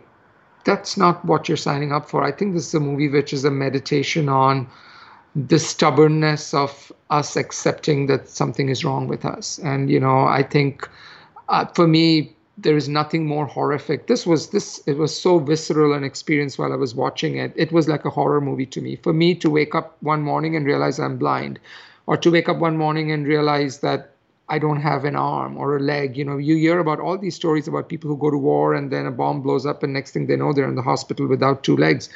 [0.64, 2.22] that's not what you're signing up for.
[2.22, 4.68] I think this is a movie which is a meditation on
[5.34, 9.58] the stubbornness of us accepting that something is wrong with us.
[9.58, 10.88] And, you know, I think
[11.48, 14.06] uh, for me, there is nothing more horrific.
[14.06, 17.52] This was this it was so visceral an experience while I was watching it.
[17.56, 18.96] It was like a horror movie to me.
[18.96, 21.58] For me to wake up one morning and realize I'm blind,
[22.06, 24.10] or to wake up one morning and realize that
[24.48, 26.16] I don't have an arm or a leg.
[26.16, 28.90] You know, you hear about all these stories about people who go to war and
[28.90, 31.64] then a bomb blows up and next thing they know they're in the hospital without
[31.64, 32.10] two legs.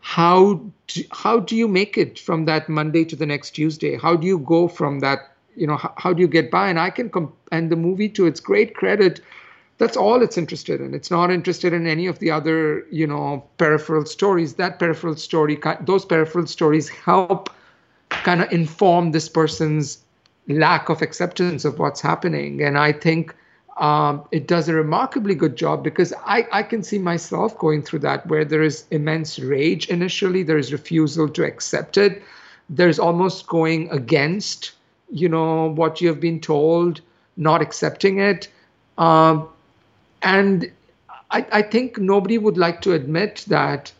[0.00, 3.96] How do, how do you make it from that Monday to the next Tuesday?
[3.96, 5.30] How do you go from that?
[5.56, 6.68] You know, how, how do you get by?
[6.68, 9.20] And I can comp- and the movie to its great credit
[9.82, 10.94] that's all it's interested in.
[10.94, 14.54] It's not interested in any of the other you know peripheral stories.
[14.54, 17.50] That peripheral story those peripheral stories help
[18.10, 19.98] kind of inform this person's
[20.46, 22.62] lack of acceptance of what's happening.
[22.62, 23.34] And i think
[23.78, 28.00] um, it does a remarkably good job because I, I can see myself going through
[28.00, 32.22] that where there is immense rage initially there is refusal to accept it.
[32.68, 34.72] There's almost going against
[35.10, 37.00] you know what you have been told
[37.36, 38.48] not accepting it.
[38.98, 39.48] Um,
[40.22, 40.70] and
[41.30, 43.92] I, I think nobody would like to admit that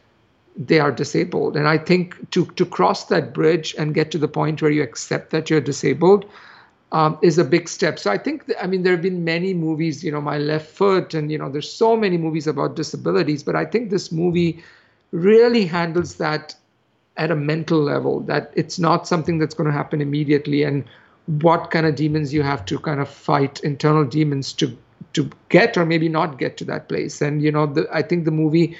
[0.56, 1.56] they are disabled.
[1.56, 4.82] And I think to, to cross that bridge and get to the point where you
[4.82, 6.26] accept that you're disabled
[6.92, 7.98] um, is a big step.
[7.98, 10.70] So I think, th- I mean, there have been many movies, you know, My Left
[10.70, 14.62] Foot, and, you know, there's so many movies about disabilities, but I think this movie
[15.10, 16.54] really handles that
[17.16, 20.84] at a mental level, that it's not something that's going to happen immediately, and
[21.26, 24.76] what kind of demons you have to kind of fight, internal demons to
[25.14, 27.20] to get or maybe not get to that place.
[27.20, 28.76] And you know, the, I think the movie,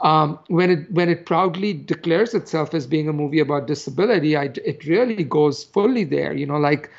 [0.00, 4.50] um, when it when it proudly declares itself as being a movie about disability, I,
[4.64, 6.32] it really goes fully there.
[6.32, 6.90] You know, like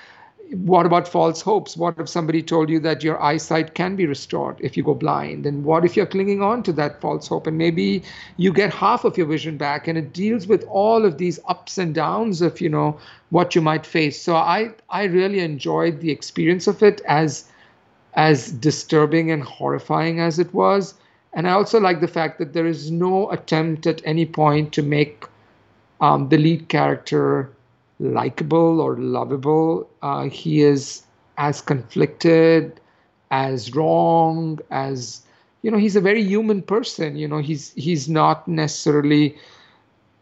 [0.52, 1.78] what about false hopes?
[1.78, 5.46] What if somebody told you that your eyesight can be restored if you go blind?
[5.46, 8.04] And what if you're clinging on to that false hope and maybe
[8.38, 9.88] you get half of your vision back?
[9.88, 13.62] And it deals with all of these ups and downs of, you know, what you
[13.62, 14.22] might face.
[14.22, 17.46] So I, I really enjoyed the experience of it as
[18.14, 20.96] as disturbing and horrifying as it was.
[21.34, 24.82] And I also like the fact that there is no attempt at any point to
[24.84, 25.26] make
[26.02, 27.50] um, the lead character
[28.00, 29.90] likable or lovable.
[30.02, 31.04] Uh, he is
[31.38, 32.80] as conflicted,
[33.30, 35.22] as wrong, as
[35.62, 35.78] you know.
[35.78, 37.16] He's a very human person.
[37.16, 39.38] You know, he's he's not necessarily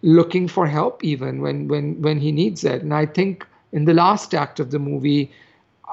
[0.02, 2.84] looking for help even when when when he needs it.
[2.84, 5.32] And I think in the last act of the movie,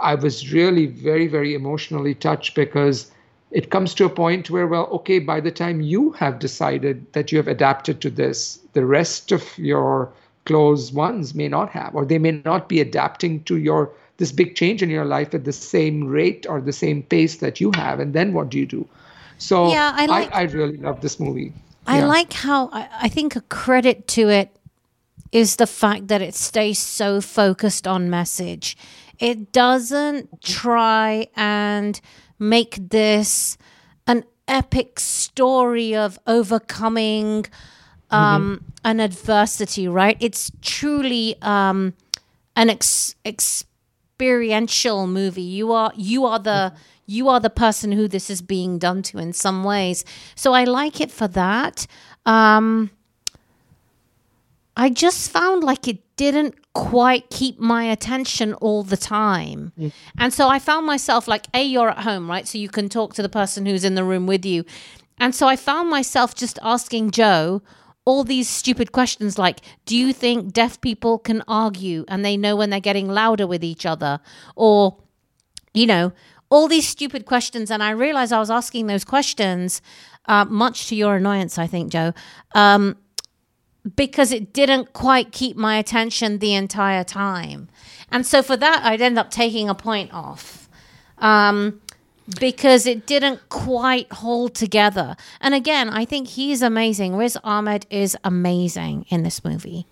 [0.00, 3.10] I was really very very emotionally touched because
[3.50, 7.30] it comes to a point where well okay by the time you have decided that
[7.32, 10.12] you have adapted to this the rest of your
[10.44, 14.54] close ones may not have or they may not be adapting to your this big
[14.56, 18.00] change in your life at the same rate or the same pace that you have
[18.00, 18.86] and then what do you do
[19.38, 21.52] so Yeah, I like- I, I really love this movie
[21.86, 22.06] I Yeah.
[22.06, 24.50] like how I, I think a credit to it
[25.32, 28.76] is the fact that it stays so focused on message.
[29.18, 32.00] It doesn't try and
[32.38, 33.56] make this
[34.06, 37.46] an epic story of overcoming
[38.10, 40.16] um, an adversity, right?
[40.20, 41.94] It's truly um,
[42.54, 45.42] an ex- experiential movie.
[45.42, 46.72] You are you are the
[47.06, 50.04] you are the person who this is being done to in some ways.
[50.34, 51.86] So I like it for that.
[52.24, 52.90] Um,
[54.76, 59.72] I just found like it didn't quite keep my attention all the time.
[60.18, 62.46] And so I found myself like, A, you're at home, right?
[62.46, 64.64] So you can talk to the person who's in the room with you.
[65.18, 67.62] And so I found myself just asking Joe
[68.04, 72.54] all these stupid questions like, do you think deaf people can argue and they know
[72.56, 74.20] when they're getting louder with each other?
[74.54, 74.98] Or,
[75.72, 76.12] you know,
[76.50, 77.70] all these stupid questions.
[77.70, 79.80] And I realized I was asking those questions,
[80.26, 82.12] uh, much to your annoyance, I think, Joe.
[82.54, 82.96] Um,
[83.94, 87.68] because it didn't quite keep my attention the entire time.
[88.10, 90.68] And so for that, I'd end up taking a point off
[91.18, 91.80] um,
[92.40, 95.16] because it didn't quite hold together.
[95.40, 97.16] And again, I think he's amazing.
[97.16, 99.86] Riz Ahmed is amazing in this movie.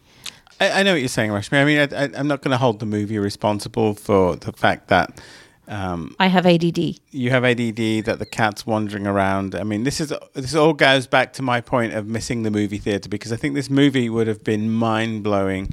[0.60, 1.60] I, I know what you're saying, Rashmi.
[1.60, 5.20] I mean, I, I'm not going to hold the movie responsible for the fact that
[5.66, 6.78] um, I have ADD.
[7.10, 9.54] you have ADD, that the cat's wandering around.
[9.54, 12.78] I mean, this is this all goes back to my point of missing the movie
[12.78, 15.72] theater because I think this movie would have been mind blowing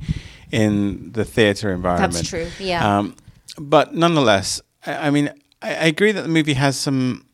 [0.51, 2.13] in the theater environment.
[2.13, 2.99] That's true, yeah.
[2.99, 3.15] Um,
[3.58, 5.30] but nonetheless, I, I mean,
[5.62, 7.25] I, I agree that the movie has some,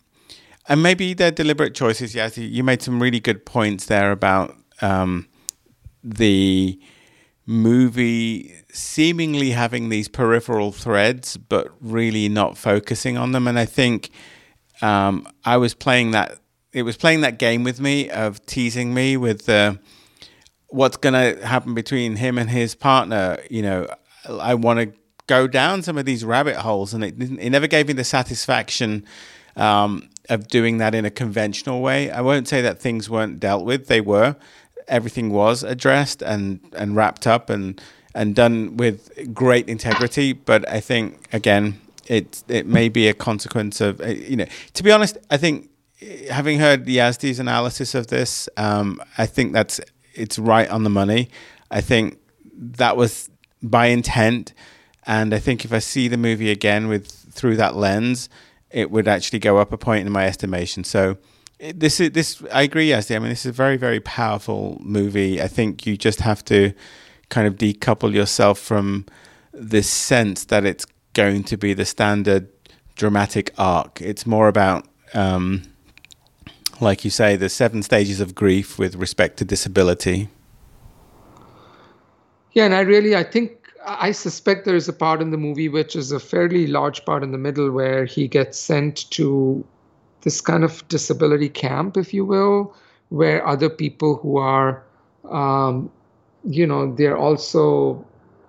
[0.68, 2.16] and maybe they're deliberate choices.
[2.16, 5.28] Yes, you made some really good points there about um,
[6.04, 6.80] the
[7.46, 13.48] movie seemingly having these peripheral threads, but really not focusing on them.
[13.48, 14.12] And I think
[14.82, 16.40] um, I was playing that.
[16.74, 19.80] It was playing that game with me of teasing me with the
[20.68, 23.40] what's going to happen between him and his partner.
[23.50, 23.88] You know,
[24.28, 24.94] I want to
[25.28, 29.06] go down some of these rabbit holes, and it it never gave me the satisfaction
[29.56, 32.12] um, of doing that in a conventional way.
[32.12, 34.36] I won't say that things weren't dealt with; they were.
[34.88, 37.82] Everything was addressed and and wrapped up and
[38.18, 40.34] and done with great integrity.
[40.34, 44.48] But I think again, it it may be a consequence of uh, you know.
[44.74, 45.70] To be honest, I think
[46.02, 49.80] uh, having heard Yazdi's analysis of this, um, I think that's
[50.14, 51.30] it's right on the money.
[51.70, 52.18] I think
[52.54, 53.30] that was
[53.62, 54.54] by intent,
[55.06, 58.30] and I think if I see the movie again with through that lens,
[58.72, 60.84] it would actually go up a point in my estimation.
[60.84, 61.18] So
[61.60, 62.44] this is this.
[62.52, 63.16] I agree, Yazdi.
[63.16, 65.40] I mean, this is a very very powerful movie.
[65.40, 66.74] I think you just have to
[67.30, 69.06] kind of decouple yourself from
[69.54, 72.50] this sense that it's going to be the standard
[72.96, 74.02] dramatic arc.
[74.02, 75.64] It's more about um,
[76.82, 80.30] like you say, the seven stages of grief with respect to disability.
[82.54, 85.70] Yeah, and I really, I think I suspect there is a part in the movie
[85.70, 89.66] which is a fairly large part in the middle where he gets sent to
[90.22, 92.76] this kind of disability camp, if you will,
[93.10, 94.84] where other people who are,
[95.30, 95.92] um,
[96.48, 98.04] you know, they're also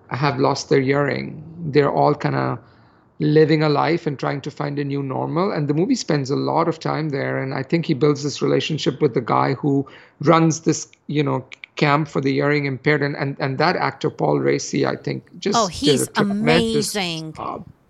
[0.09, 1.43] have lost their hearing.
[1.71, 2.59] They're all kind of
[3.19, 5.51] living a life and trying to find a new normal.
[5.51, 7.37] And the movie spends a lot of time there.
[7.41, 9.85] And I think he builds this relationship with the guy who
[10.21, 11.45] runs this, you know,
[11.75, 13.01] camp for the hearing impaired.
[13.01, 17.35] And and, and that actor Paul Raci, I think, just oh, he's amazing,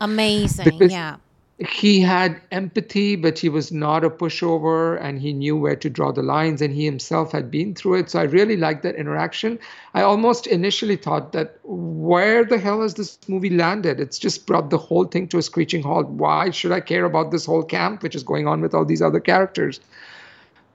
[0.02, 1.18] amazing, because, yeah
[1.60, 6.12] he had empathy, but he was not a pushover and he knew where to draw
[6.12, 8.10] the lines and he himself had been through it.
[8.10, 9.60] So I really liked that interaction.
[9.94, 14.00] I almost initially thought that where the hell has this movie landed?
[14.00, 16.08] It's just brought the whole thing to a screeching halt.
[16.08, 19.02] Why should I care about this whole camp, which is going on with all these
[19.02, 19.82] other characters?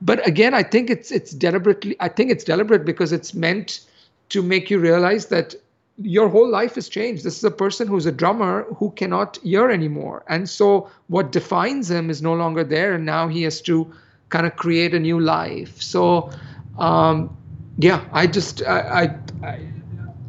[0.03, 3.81] But again, I think it's it's deliberately I think it's deliberate because it's meant
[4.29, 5.55] to make you realize that
[5.99, 7.25] your whole life has changed.
[7.25, 10.25] This is a person who's a drummer who cannot hear anymore.
[10.29, 12.95] And so what defines him is no longer there.
[12.95, 13.93] And now he has to
[14.29, 15.81] kind of create a new life.
[15.81, 16.31] So,
[16.79, 17.37] um,
[17.79, 19.61] yeah, I just, I, I,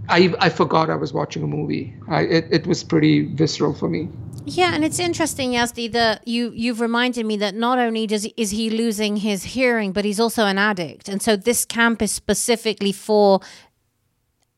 [0.07, 1.95] I, I, forgot I was watching a movie.
[2.07, 4.09] I, it, it was pretty visceral for me.
[4.47, 8.33] Yeah, and it's interesting, Yazdi, that you you've reminded me that not only does he,
[8.37, 12.11] is he losing his hearing, but he's also an addict, and so this camp is
[12.11, 13.41] specifically for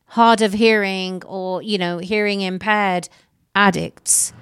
[0.08, 3.08] hard of hearing or, you know, hearing impaired
[3.54, 4.32] addicts.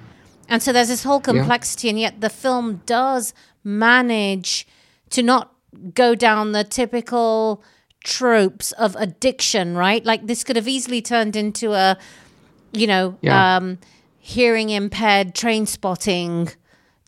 [0.49, 1.91] And so there's this whole complexity, yeah.
[1.91, 4.65] and yet the film does manage
[5.09, 5.53] to not
[5.93, 7.61] go down the typical
[8.03, 10.05] tropes of addiction, right?
[10.05, 11.97] Like this could have easily turned into a,
[12.71, 13.57] you know, yeah.
[13.57, 13.77] um,
[14.17, 16.55] hearing impaired Trainspotting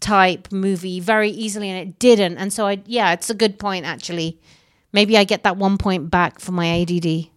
[0.01, 2.37] type movie very easily, and it didn't.
[2.37, 4.37] And so I, yeah, it's a good point actually.
[4.91, 7.29] Maybe I get that one point back for my ADD.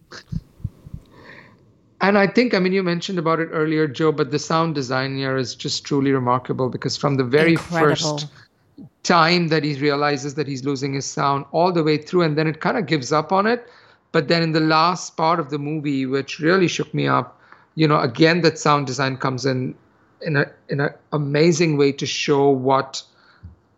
[2.03, 5.15] And I think, I mean, you mentioned about it earlier, Joe, but the sound design
[5.15, 7.95] here is just truly remarkable because from the very Incredible.
[7.95, 8.27] first
[9.03, 12.45] time that he realizes that he's losing his sound all the way through, and then
[12.45, 13.69] it kind of gives up on it.
[14.11, 17.39] But then in the last part of the movie, which really shook me up,
[17.75, 19.73] you know, again, that sound design comes in
[20.21, 23.01] in a in an amazing way to show what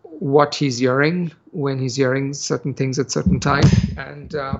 [0.01, 3.63] what he's hearing when he's hearing certain things at certain time
[3.97, 4.57] and uh,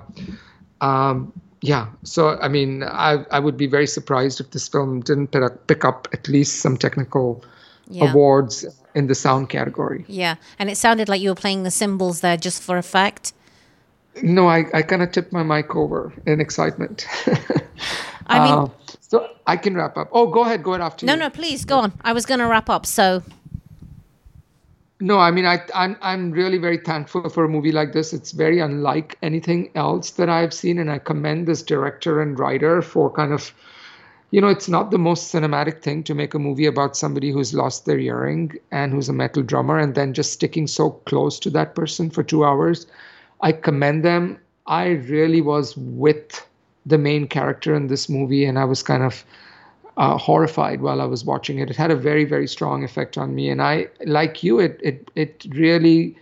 [0.82, 1.34] um,
[1.68, 5.28] yeah so i mean i i would be very surprised if this film didn't
[5.68, 7.44] pick up at least some technical
[7.88, 8.10] yeah.
[8.10, 10.06] awards in the sound category.
[10.08, 13.34] Yeah and it sounded like you were playing the cymbals there just for effect.
[14.24, 17.06] No i i kind of tipped my mic over in excitement.
[18.28, 18.68] I mean uh,
[19.02, 20.10] so i can wrap up.
[20.12, 21.20] Oh go ahead go ahead after no you.
[21.20, 21.94] No, no please go on.
[22.02, 23.22] I was going to wrap up so
[25.06, 28.12] no, I mean I I'm I'm really very thankful for a movie like this.
[28.12, 32.82] It's very unlike anything else that I've seen, and I commend this director and writer
[32.82, 33.54] for kind of
[34.32, 37.54] you know, it's not the most cinematic thing to make a movie about somebody who's
[37.54, 41.50] lost their earring and who's a metal drummer and then just sticking so close to
[41.52, 42.88] that person for two hours.
[43.42, 44.40] I commend them.
[44.66, 46.46] I really was with
[46.86, 49.24] the main character in this movie, and I was kind of
[49.98, 51.70] uh, horrified while I was watching it.
[51.70, 55.10] It had a very, very strong effect on me, and I, like you, it it
[55.16, 56.18] it really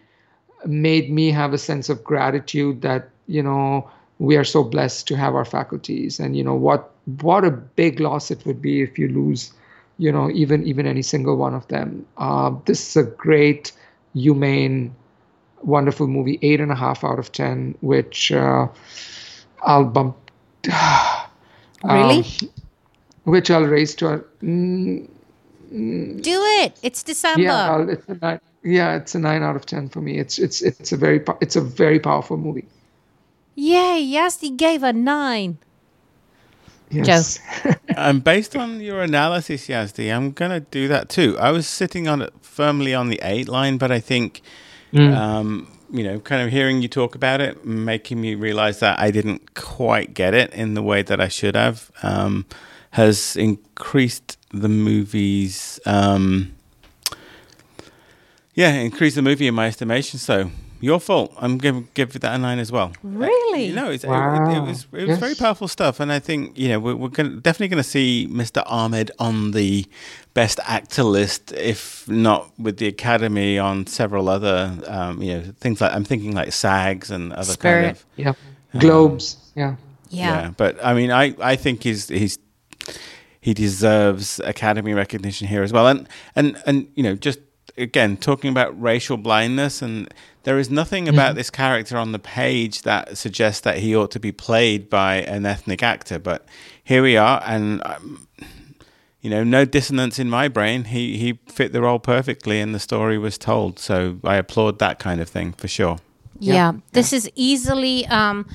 [0.65, 5.17] made me have a sense of gratitude that you know we are so blessed to
[5.17, 8.97] have our faculties, and you know what what a big loss it would be if
[8.97, 9.51] you lose,
[9.97, 12.05] you know, even even any single one of them.
[12.17, 13.71] Uh, this is a great,
[14.13, 14.93] humane,
[15.63, 16.37] wonderful movie.
[16.43, 18.67] Eight and a half out of ten, which uh,
[19.63, 20.15] I'll bump.
[21.83, 22.19] really?
[22.19, 22.49] Um,
[23.23, 24.19] which I'll raise to a.
[24.43, 25.07] Mm,
[26.21, 26.77] Do it.
[26.83, 27.41] It's December.
[27.41, 30.17] Yeah, it's a nine, yeah, it's a nine out of ten for me.
[30.17, 32.65] It's it's it's a very it's a very powerful movie.
[33.55, 34.03] Yay!
[34.03, 35.57] Yazdi gave a nine.
[36.89, 37.39] Yes.
[37.63, 37.73] Joe.
[37.97, 41.37] and based on your analysis, Yazdi, I'm gonna do that too.
[41.39, 44.41] I was sitting on it firmly on the eight line, but I think,
[44.91, 45.15] mm.
[45.15, 49.11] um, you know, kind of hearing you talk about it, making me realize that I
[49.11, 51.91] didn't quite get it in the way that I should have.
[52.03, 52.45] Um,
[52.93, 56.53] has increased the movie's um,
[58.53, 60.19] yeah, increased the movie in my estimation.
[60.19, 60.51] So
[60.83, 61.33] your fault.
[61.37, 62.91] I'm going to give that a nine as well.
[63.01, 63.67] Really?
[63.67, 64.51] You know, it's, wow.
[64.51, 65.19] it, it, was it was yes.
[65.19, 68.27] very powerful stuff, and I think you know we're, we're gonna, definitely going to see
[68.29, 68.61] Mr.
[68.65, 69.85] Ahmed on the
[70.33, 75.79] best actor list, if not with the Academy on several other um, you know things
[75.79, 77.81] like I'm thinking like SAGs and other Spirit.
[77.81, 79.35] kind of yeah Globes.
[79.35, 79.75] Um, yeah.
[80.09, 80.41] yeah.
[80.41, 80.51] Yeah.
[80.57, 82.37] But I mean, I I think he's he's
[83.43, 85.87] he deserves Academy recognition here as well.
[85.87, 87.39] And and and you know, just
[87.77, 90.13] again talking about racial blindness, and
[90.43, 91.37] there is nothing about mm-hmm.
[91.37, 95.45] this character on the page that suggests that he ought to be played by an
[95.45, 96.19] ethnic actor.
[96.19, 96.47] But
[96.83, 98.27] here we are, and um,
[99.21, 100.85] you know, no dissonance in my brain.
[100.85, 103.79] He he fit the role perfectly, and the story was told.
[103.79, 105.97] So I applaud that kind of thing for sure.
[106.39, 106.73] Yeah, yeah.
[106.91, 108.47] this is easily um,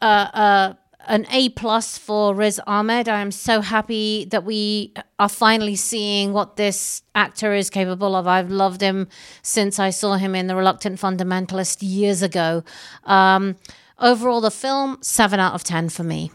[0.00, 0.74] uh, uh,
[1.10, 3.08] an A plus for Riz Ahmed.
[3.08, 8.28] I am so happy that we are finally seeing what this actor is capable of.
[8.28, 9.08] I've loved him
[9.42, 12.62] since I saw him in The Reluctant Fundamentalist years ago.
[13.04, 13.56] Um,
[13.98, 16.30] overall, the film seven out of ten for me.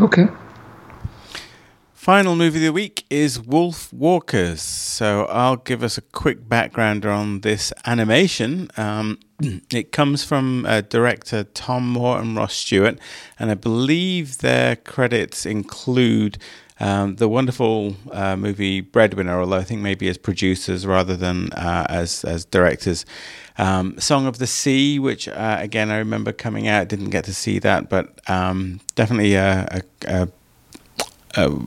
[0.00, 0.28] Okay.
[2.02, 4.58] Final movie of the week is Wolfwalkers.
[4.58, 8.68] So I'll give us a quick background on this animation.
[8.76, 9.20] Um,
[9.70, 12.98] it comes from uh, director Tomm Moore and Ross Stewart,
[13.38, 16.38] and I believe their credits include
[16.80, 21.86] um, the wonderful uh, movie Breadwinner, although I think maybe as producers rather than uh,
[21.88, 23.06] as as directors.
[23.58, 27.32] Um, Song of the Sea, which uh, again I remember coming out, didn't get to
[27.32, 30.28] see that, but um, definitely a, a, a,
[31.36, 31.62] a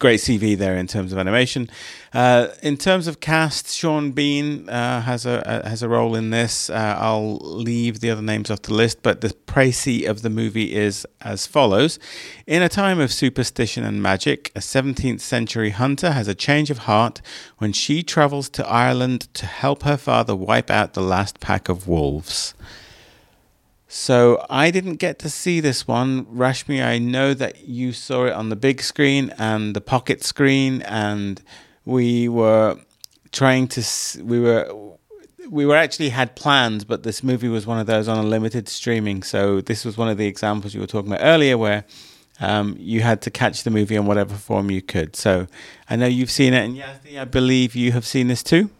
[0.00, 1.70] great CV there in terms of animation.
[2.12, 6.30] Uh, in terms of cast, Sean Bean uh, has a, a, has a role in
[6.30, 6.70] this.
[6.70, 10.74] Uh, I'll leave the other names off the list, but the précis of the movie
[10.74, 12.00] is as follows:
[12.46, 16.78] In a time of superstition and magic, a 17th century hunter has a change of
[16.78, 17.20] heart
[17.58, 21.86] when she travels to Ireland to help her father wipe out the last pack of
[21.86, 22.54] wolves.
[23.92, 26.24] So I didn't get to see this one.
[26.26, 30.82] Rashmi, I know that you saw it on the big screen and the pocket screen,
[30.82, 31.42] and
[31.84, 32.78] we were
[33.32, 33.84] trying to.
[34.22, 34.72] We were.
[35.48, 38.68] We were actually had plans, but this movie was one of those on a limited
[38.68, 39.24] streaming.
[39.24, 41.84] So this was one of the examples you were talking about earlier, where
[42.38, 45.16] um, you had to catch the movie in whatever form you could.
[45.16, 45.48] So
[45.88, 48.70] I know you've seen it, and Yazdi, I believe you have seen this too.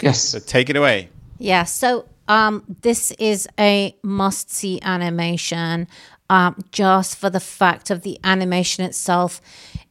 [0.00, 0.22] Yes.
[0.22, 1.08] So take it away.
[1.38, 1.64] Yeah.
[1.64, 5.88] So um, this is a must see animation
[6.30, 9.40] um, just for the fact of the animation itself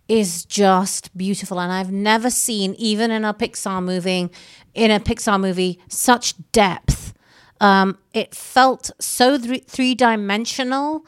[0.07, 1.59] is just beautiful.
[1.59, 4.29] And I've never seen, even in a Pixar movie,
[4.73, 7.13] in a Pixar movie, such depth.
[7.61, 11.05] Um, it felt so th- three dimensional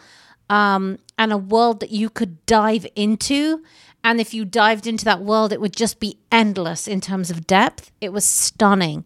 [0.49, 3.63] um, and a world that you could dive into
[4.03, 7.47] and if you dived into that world, it would just be endless in terms of
[7.47, 7.91] depth.
[8.01, 9.05] It was stunning.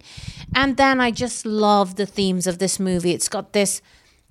[0.54, 3.12] And then I just love the themes of this movie.
[3.12, 3.80] It's got this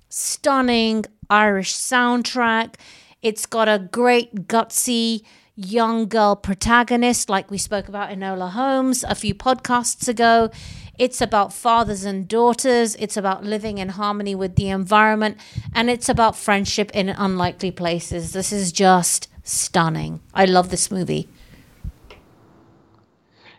[0.08, 2.74] stunning Irish soundtrack,
[3.20, 5.22] it's got a great, gutsy,
[5.56, 10.50] young girl protagonist, like we spoke about Enola Holmes a few podcasts ago.
[10.98, 12.94] It's about fathers and daughters.
[12.96, 15.36] It's about living in harmony with the environment.
[15.74, 18.32] And it's about friendship in unlikely places.
[18.32, 20.20] This is just stunning.
[20.34, 21.28] I love this movie.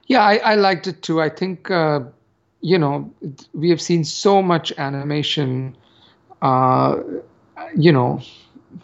[0.07, 1.21] Yeah, I, I liked it too.
[1.21, 2.01] I think, uh,
[2.61, 3.11] you know,
[3.53, 5.75] we have seen so much animation,
[6.41, 6.97] uh,
[7.75, 8.21] you know,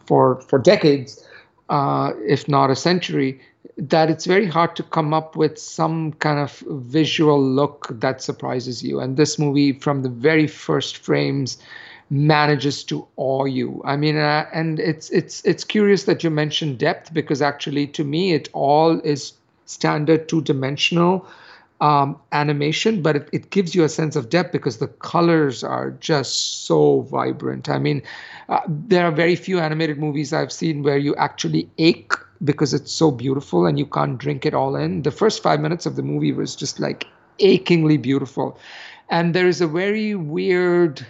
[0.05, 1.25] for for decades,
[1.69, 3.41] uh, if not a century,
[3.77, 8.83] that it's very hard to come up with some kind of visual look that surprises
[8.83, 8.99] you.
[8.99, 11.57] And this movie, from the very first frames,
[12.09, 13.81] manages to awe you.
[13.85, 18.03] I mean, uh, and it's it's it's curious that you mentioned depth because actually, to
[18.03, 19.33] me, it all is
[19.65, 21.27] standard two dimensional
[21.81, 25.91] um, animation, but it, it gives you a sense of depth because the colors are
[25.91, 27.69] just so vibrant.
[27.69, 28.01] I mean,
[28.49, 32.91] uh, there are very few animated movies I've seen where you actually ache because it's
[32.91, 35.01] so beautiful and you can't drink it all in.
[35.01, 37.07] The first five minutes of the movie was just like
[37.39, 38.57] achingly beautiful.
[39.09, 41.05] And there is a very weird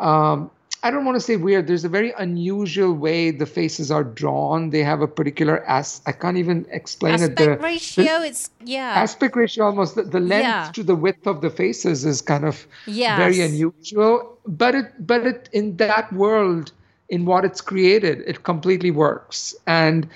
[0.00, 0.50] um,
[0.82, 1.66] I don't want to say weird.
[1.66, 4.70] There's a very unusual way the faces are drawn.
[4.70, 7.44] They have a particular as I can't even explain aspect it.
[7.44, 8.92] The ratio, the it's yeah.
[8.94, 10.70] Aspect ratio almost the, the length yeah.
[10.72, 13.18] to the width of the faces is kind of yes.
[13.18, 14.38] very unusual.
[14.46, 16.70] But it but it in that world,
[17.08, 19.56] in what it's created, it completely works.
[19.66, 20.08] And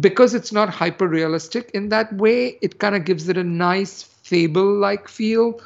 [0.00, 4.02] because it's not hyper realistic in that way, it kind of gives it a nice
[4.02, 5.60] fable like feel.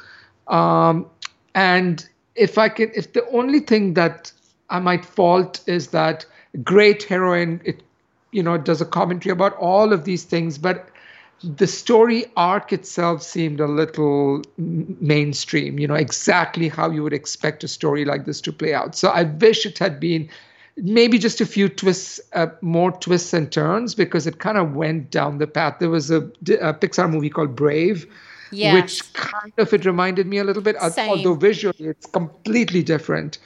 [0.47, 1.05] Um,
[1.55, 4.31] and if I can, if the only thing that
[4.69, 6.25] I might fault is that
[6.63, 7.83] great heroine, it
[8.31, 10.89] you know, does a commentary about all of these things, but
[11.43, 17.63] the story arc itself seemed a little mainstream, you know, exactly how you would expect
[17.63, 18.95] a story like this to play out.
[18.95, 20.29] So I wish it had been
[20.77, 25.09] maybe just a few twists, uh, more twists and turns, because it kind of went
[25.09, 25.77] down the path.
[25.79, 28.05] There was a, a Pixar movie called Brave,
[28.51, 28.73] yes.
[28.73, 31.09] which kind of it reminded me a little bit, Same.
[31.09, 33.37] although visually it's completely different.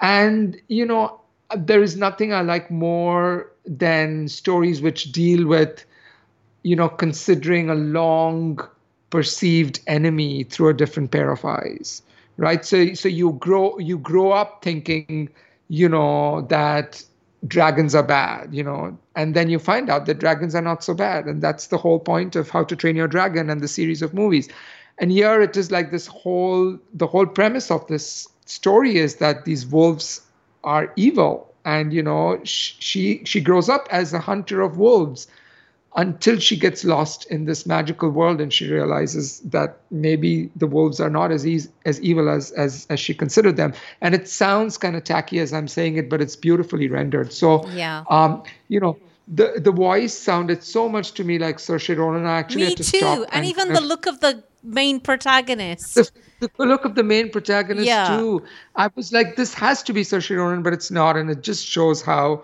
[0.00, 1.20] And, you know,
[1.56, 5.84] there is nothing I like more than stories which deal with,
[6.62, 8.60] you know, considering a long
[9.10, 12.02] perceived enemy through a different pair of eyes.
[12.38, 12.64] Right.
[12.64, 15.28] So so you grow you grow up thinking,
[15.68, 17.04] you know, that
[17.46, 20.94] dragons are bad, you know, and then you find out that dragons are not so
[20.94, 21.26] bad.
[21.26, 24.14] And that's the whole point of How to Train Your Dragon and the series of
[24.14, 24.48] movies.
[24.98, 29.44] And here it is like this whole, the whole premise of this story is that
[29.44, 30.20] these wolves
[30.62, 31.52] are evil.
[31.64, 35.26] And, you know, she, she grows up as a hunter of wolves
[35.94, 41.00] until she gets lost in this magical world and she realizes that maybe the wolves
[41.00, 44.78] are not as easy, as evil as, as as she considered them and it sounds
[44.78, 48.80] kind of tacky as i'm saying it but it's beautifully rendered so yeah um you
[48.80, 52.26] know the the voice sounded so much to me like Saoirse Ronan.
[52.26, 55.00] I actually me had to too, stop and, and even the look of the main
[55.00, 55.94] protagonist.
[55.94, 58.16] The, the look of the main protagonist Yeah.
[58.16, 58.44] too.
[58.74, 61.64] I was like, this has to be Saoirse Ronan, but it's not, and it just
[61.66, 62.42] shows how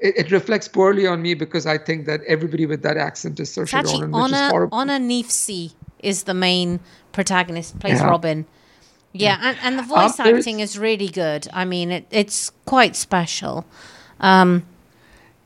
[0.00, 3.50] it, it reflects poorly on me because I think that everybody with that accent is
[3.50, 4.78] Saoirse It's Ronan, which is Anna horrible.
[4.78, 6.80] Honor Kneafsey is the main
[7.12, 8.06] protagonist, plays Yeah.
[8.08, 8.46] Robin.
[9.12, 11.48] Yeah, and, and the voice Um, acting is really good.
[11.52, 13.64] I mean, it, it's quite special.
[14.20, 14.64] Um,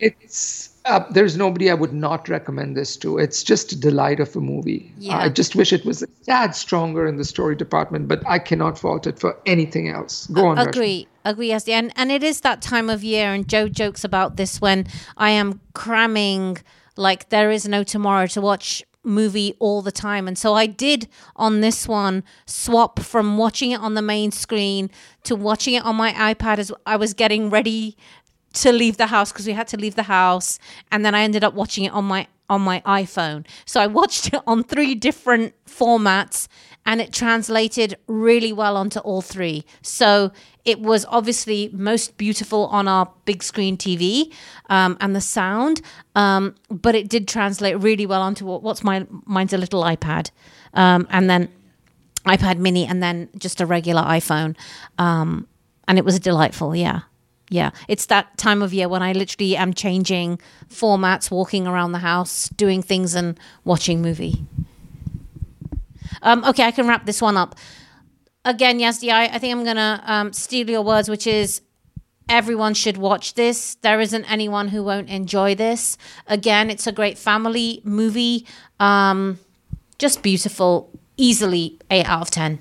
[0.00, 3.18] it's uh, there's nobody I would not recommend this to.
[3.18, 4.92] It's just a delight of a movie.
[4.98, 5.18] Yeah.
[5.18, 8.78] I just wish it was a tad stronger in the story department, but I cannot
[8.78, 10.26] fault it for anything else.
[10.28, 10.68] Go on, Rashmi.
[10.68, 14.36] agree, agree, yes, and and it is that time of year, and Joe jokes about
[14.36, 16.58] this when I am cramming
[16.96, 21.06] like there is no tomorrow to watch movie all the time, and so I did
[21.36, 24.90] on this one swap from watching it on the main screen
[25.24, 27.96] to watching it on my iPad as I was getting ready
[28.54, 30.58] to leave the house because we had to leave the house
[30.90, 33.46] and then I ended up watching it on my on my iPhone.
[33.64, 36.48] So I watched it on three different formats
[36.84, 39.64] and it translated really well onto all three.
[39.82, 40.32] So
[40.64, 44.32] it was obviously most beautiful on our big screen TV
[44.68, 45.80] um, and the sound,
[46.14, 50.30] um, but it did translate really well onto what, what's my mine's a little iPad,
[50.74, 51.48] um, and then
[52.26, 54.56] iPad Mini, and then just a regular iPhone,
[54.98, 55.48] um,
[55.88, 56.74] and it was delightful.
[56.76, 57.00] Yeah.
[57.52, 60.40] Yeah, it's that time of year when I literally am changing
[60.70, 64.42] formats, walking around the house, doing things, and watching movie.
[66.22, 67.54] Um, okay, I can wrap this one up.
[68.46, 71.60] Again, Yazdi, I, I think I'm gonna um, steal your words, which is
[72.26, 73.74] everyone should watch this.
[73.82, 75.98] There isn't anyone who won't enjoy this.
[76.26, 78.46] Again, it's a great family movie.
[78.80, 79.38] Um,
[79.98, 80.88] just beautiful.
[81.18, 82.60] Easily eight out of ten.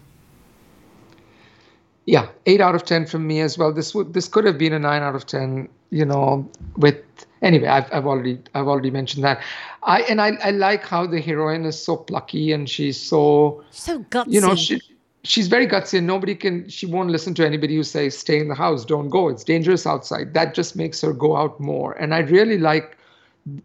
[2.12, 3.72] Yeah eight out of ten from me as well.
[3.74, 6.96] This would this could have been a nine out of ten you know with
[7.42, 9.42] anyway i've, I've already i've already mentioned that.
[9.84, 14.00] I and I, I like how the heroine is so plucky and she's so So
[14.16, 14.34] gutsy.
[14.34, 14.82] you know she
[15.24, 18.48] she's very gutsy and nobody can she won't listen to anybody who says stay in
[18.48, 19.30] the house don't go.
[19.30, 20.34] It's dangerous outside.
[20.34, 21.94] That just makes her go out more.
[21.94, 22.98] And i really like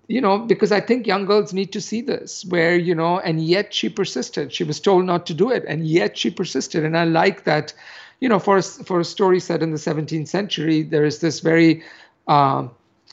[0.08, 3.44] you know because i think young girls need to see this where you know and
[3.44, 4.52] yet she persisted.
[4.52, 6.84] She was told not to do it and yet she persisted.
[6.84, 7.74] And i like that
[8.20, 11.40] you know for a, for a story set in the 17th century there is this
[11.40, 11.82] very
[12.28, 12.70] um,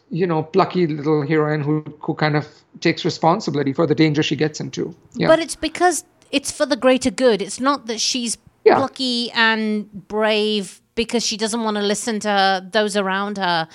[0.09, 2.47] you know plucky little heroine who who kind of
[2.79, 6.75] takes responsibility for the danger she gets into yeah But it's because it's for the
[6.75, 7.41] greater good.
[7.41, 8.77] It's not that she's Yeah.
[8.77, 13.67] plucky and brave because she doesn't want to listen to those around her.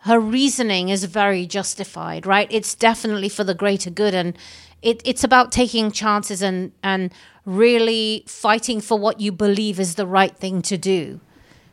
[0.00, 2.46] Her reasoning is very justified, right?
[2.50, 4.36] It's definitely for the greater good, and
[4.82, 7.10] it, it's about taking chances and and
[7.44, 11.20] really fighting for what you believe is the right thing to do.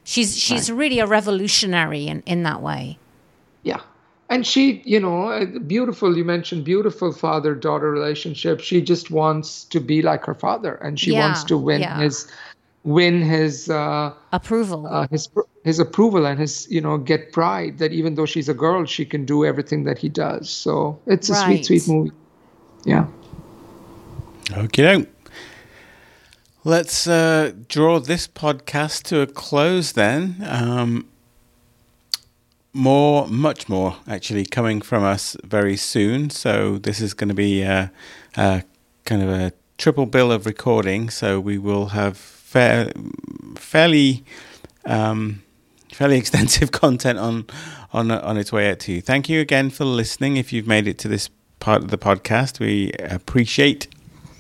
[0.03, 2.97] She's she's really a revolutionary in, in that way.
[3.63, 3.81] Yeah.
[4.29, 8.61] And she, you know, uh, beautiful, you mentioned beautiful father daughter relationship.
[8.61, 11.99] She just wants to be like her father and she Yeah, wants to win yeah.
[12.01, 12.31] his
[12.83, 14.87] win his uh, Approval.
[14.87, 15.29] uh, his
[15.63, 19.05] his approval and his you know get pride that even though she's a girl she
[19.05, 21.63] can do everything that he does so it's a Right.
[21.63, 22.11] sweet sweet movie
[22.85, 23.05] yeah
[24.57, 25.05] Okay.
[26.63, 30.45] Let's uh, draw this podcast to a close then.
[30.47, 31.07] Um,
[32.71, 36.29] more, much more, actually, coming from us very soon.
[36.29, 37.91] So this is going to be a,
[38.37, 38.61] a
[39.05, 41.09] kind of a triple bill of recording.
[41.09, 42.91] So we will have fair,
[43.55, 44.23] fairly,
[44.85, 45.41] um,
[45.91, 47.47] fairly extensive content on
[47.91, 49.01] on on its way out to you.
[49.01, 50.37] Thank you again for listening.
[50.37, 53.87] If you've made it to this part of the podcast, we appreciate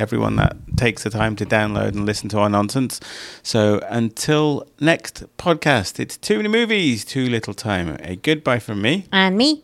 [0.01, 2.99] everyone that takes the time to download and listen to our nonsense.
[3.43, 7.97] So until next podcast, it's too many movies, too little time.
[8.01, 9.05] A goodbye from me.
[9.13, 9.63] and me.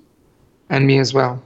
[0.70, 1.42] and me as well